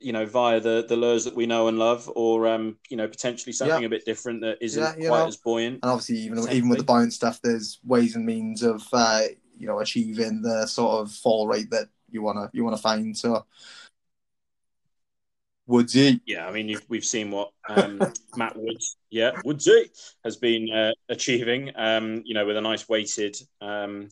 [0.00, 3.08] you know via the the lures that we know and love, or um, you know
[3.08, 3.86] potentially something yeah.
[3.86, 5.26] a bit different that isn't yeah, quite know.
[5.26, 5.80] as buoyant.
[5.82, 9.22] And obviously, even even with the buoyant stuff, there's ways and means of uh,
[9.58, 13.16] you know achieving the sort of fall rate that you wanna you wanna find.
[13.16, 13.44] So.
[15.68, 16.20] Woodsy.
[16.26, 18.02] Yeah, I mean, we've seen what um,
[18.36, 19.92] Matt Woods, yeah, Woodsy
[20.24, 21.70] has been uh, achieving.
[21.76, 24.08] Um, you know, with a nice weighted um,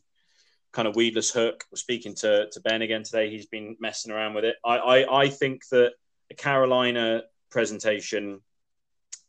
[0.72, 1.64] kind of weedless hook.
[1.70, 3.30] We're speaking to, to Ben again today.
[3.30, 4.56] He's been messing around with it.
[4.64, 5.92] I, I, I think that
[6.30, 8.40] a Carolina presentation,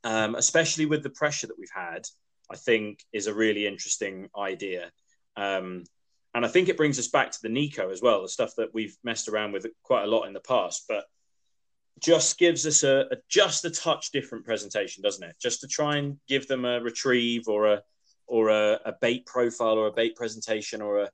[0.04, 2.08] um, especially with the pressure that we've had,
[2.52, 4.92] I think is a really interesting idea.
[5.38, 5.84] Um,
[6.34, 8.74] and I think it brings us back to the Neko as well, the stuff that
[8.74, 11.06] we've messed around with quite a lot in the past, but
[12.00, 15.36] just gives us a, a just a touch different presentation, doesn't it?
[15.42, 17.82] Just to try and give them a retrieve or a
[18.28, 21.10] or a, a bait profile or a bait presentation or a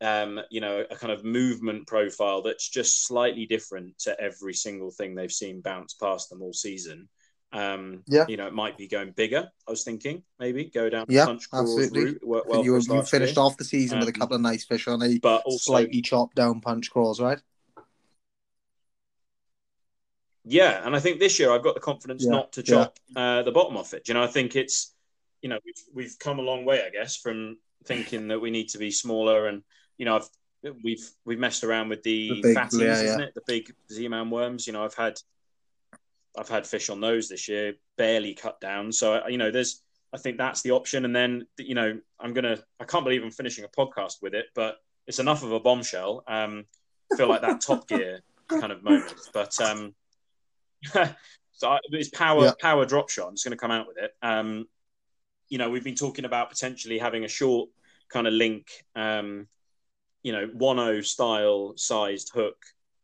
[0.00, 4.90] um, you know, a kind of movement profile that's just slightly different to every single
[4.90, 7.08] thing they've seen bounce past them all season.
[7.52, 9.50] Um, yeah, you know, it might be going bigger.
[9.66, 12.04] I was thinking maybe go down yeah, punch absolutely.
[12.04, 12.20] route.
[12.22, 13.44] well you, you finished year.
[13.44, 15.58] off the season um, with a um, couple of nice fish on a but also,
[15.58, 17.40] slightly chopped down punch crawls, right?
[20.44, 23.38] Yeah, and I think this year I've got the confidence yeah, not to chop yeah.
[23.38, 24.08] uh, the bottom off it.
[24.08, 24.94] You know, I think it's
[25.42, 28.68] you know we've, we've come a long way, I guess, from thinking that we need
[28.70, 29.62] to be smaller and
[30.00, 30.28] you know, I've
[30.82, 33.26] we've we've messed around with the, the big, fatties, yeah, isn't yeah.
[33.26, 33.34] it?
[33.34, 34.66] The big Z-man worms.
[34.66, 35.20] You know, I've had
[36.36, 38.92] I've had fish on those this year, barely cut down.
[38.92, 39.82] So you know, there's
[40.14, 41.04] I think that's the option.
[41.04, 44.46] And then you know, I'm gonna I can't believe I'm finishing a podcast with it,
[44.54, 46.24] but it's enough of a bombshell.
[46.26, 46.64] Um,
[47.12, 49.94] I feel like that Top Gear kind of moment, but um,
[51.52, 52.52] so it's power yeah.
[52.58, 53.28] power drop shot.
[53.28, 54.12] I'm just going to come out with it.
[54.22, 54.66] Um,
[55.50, 57.68] you know, we've been talking about potentially having a short
[58.08, 58.66] kind of link.
[58.96, 59.46] Um,
[60.22, 62.56] you know, one style sized hook,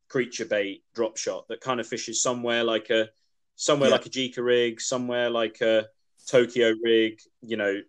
[0.08, 3.08] creature bait, drop shot that kind of fishes somewhere like a
[3.56, 3.96] somewhere yeah.
[3.96, 5.86] like a Jika rig, somewhere like a
[6.26, 7.80] Tokyo rig, you know,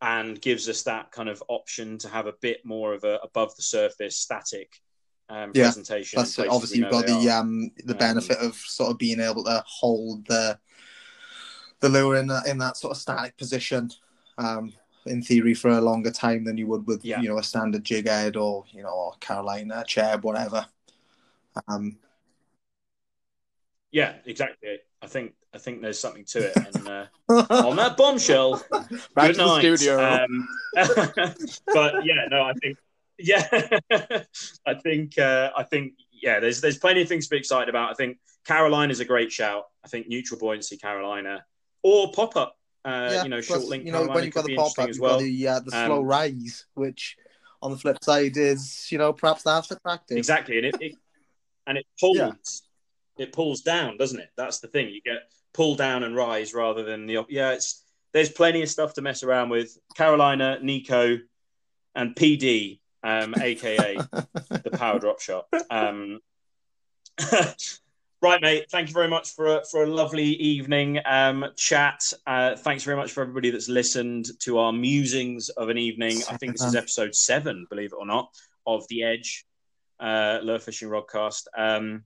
[0.00, 3.54] and gives us that kind of option to have a bit more of a above
[3.56, 4.72] the surface static
[5.28, 6.16] um, yeah, presentation.
[6.16, 7.40] Plus, obviously, you've got the are.
[7.40, 10.58] um the um, benefit um, of sort of being able to hold the
[11.80, 13.90] the lure in that, in that sort of static position.
[14.38, 14.72] Um,
[15.10, 17.20] in theory for a longer time than you would with yeah.
[17.20, 20.66] you know a standard jig head or you know or Carolina Cheb whatever.
[21.68, 21.98] Um,
[23.90, 24.78] yeah, exactly.
[25.02, 26.56] I think I think there's something to it.
[26.56, 27.06] And uh,
[27.68, 28.62] on that bombshell,
[29.14, 29.60] Back good night.
[29.60, 30.00] studio.
[30.00, 30.48] Um,
[31.66, 32.78] but yeah, no, I think
[33.18, 33.48] yeah,
[34.66, 37.90] I think uh, I think yeah, there's there's plenty of things to be excited about.
[37.90, 39.64] I think Carolina is a great shout.
[39.84, 41.44] I think neutral buoyancy Carolina
[41.82, 43.84] or pop up uh, yeah, you know, short link.
[43.84, 45.18] You know, when you've got the pop up, you've well.
[45.18, 47.16] got the uh, the um, slow rise, which
[47.62, 50.16] on the flip side is you know perhaps that's attractive.
[50.16, 50.94] Exactly, and it, it
[51.66, 52.32] and it pulls yeah.
[53.18, 54.30] it pulls down, doesn't it?
[54.36, 54.88] That's the thing.
[54.88, 57.52] You get pull down and rise rather than the yeah.
[57.52, 59.76] It's there's plenty of stuff to mess around with.
[59.94, 61.20] Carolina, Neko,
[61.94, 63.96] and PD, um, aka
[64.50, 65.46] the power drop shot.
[65.70, 66.20] Um,
[68.22, 68.66] Right, mate.
[68.70, 72.12] Thank you very much for a, for a lovely evening um, chat.
[72.26, 76.18] Uh, thanks very much for everybody that's listened to our musings of an evening.
[76.28, 78.28] I think this is episode seven, believe it or not,
[78.66, 79.46] of the Edge
[80.00, 81.46] uh, Lure Fishing Rodcast.
[81.56, 82.04] Um,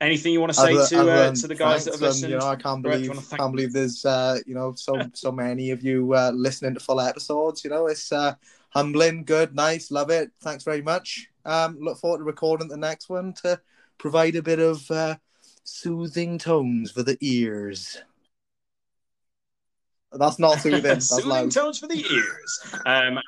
[0.00, 2.32] anything you want to say to uh, to the guys that have listened?
[2.32, 5.70] you know, I can't believe Brett, can't believe there's uh, you know so so many
[5.70, 7.62] of you uh, listening to full episodes.
[7.62, 8.34] You know, it's uh,
[8.70, 10.32] humbling, good, nice, love it.
[10.42, 11.28] Thanks very much.
[11.44, 13.60] Um, look forward to recording the next one to
[13.98, 15.16] provide a bit of uh,
[15.64, 17.98] soothing tones for the ears.
[20.12, 20.82] That's not soothing.
[20.82, 21.50] That's soothing loud.
[21.50, 22.74] tones for the ears.
[22.86, 23.18] Um,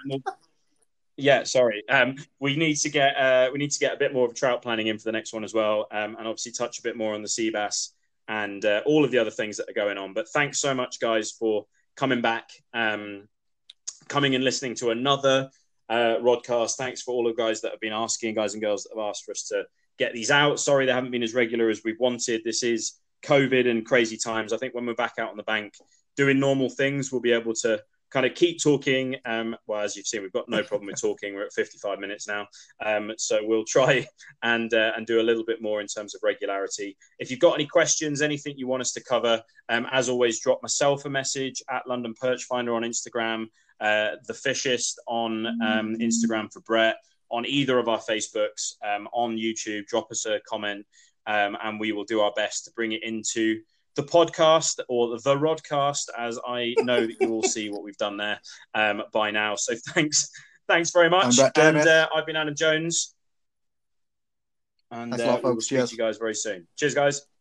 [1.16, 1.82] yeah, sorry.
[1.88, 4.62] Um, we need to get uh, we need to get a bit more of trout
[4.62, 7.14] planning in for the next one as well, um, and obviously touch a bit more
[7.14, 7.92] on the sea bass
[8.28, 10.12] and uh, all of the other things that are going on.
[10.12, 13.28] But thanks so much, guys, for coming back, um,
[14.08, 15.50] coming and listening to another
[15.88, 16.76] uh, Rodcast.
[16.76, 19.08] Thanks for all of the guys that have been asking, guys and girls that have
[19.08, 19.64] asked for us to
[19.98, 20.60] get these out.
[20.60, 22.42] Sorry, they haven't been as regular as we've wanted.
[22.44, 24.52] This is COVID and crazy times.
[24.52, 25.74] I think when we're back out on the bank
[26.16, 29.16] doing normal things, we'll be able to kind of keep talking.
[29.24, 31.34] Um, well, as you've seen, we've got no problem with talking.
[31.34, 32.46] We're at 55 minutes now,
[32.84, 34.06] um, so we'll try
[34.42, 36.96] and uh, and do a little bit more in terms of regularity.
[37.18, 40.62] If you've got any questions, anything you want us to cover, um, as always, drop
[40.62, 43.46] myself a message at London Perch Finder on Instagram,
[43.80, 46.96] uh, the Fishist on um, Instagram for Brett,
[47.30, 49.86] on either of our Facebooks, um, on YouTube.
[49.86, 50.86] Drop us a comment,
[51.26, 53.60] um, and we will do our best to bring it into
[53.96, 58.16] the podcast or the rodcast, as I know that you all see what we've done
[58.16, 58.40] there
[58.74, 59.56] um, by now.
[59.56, 60.30] So thanks,
[60.68, 61.38] thanks very much.
[61.56, 63.14] And uh, I've been Adam Jones,
[64.90, 66.66] and uh, we'll speak to you guys very soon.
[66.76, 67.35] Cheers, guys.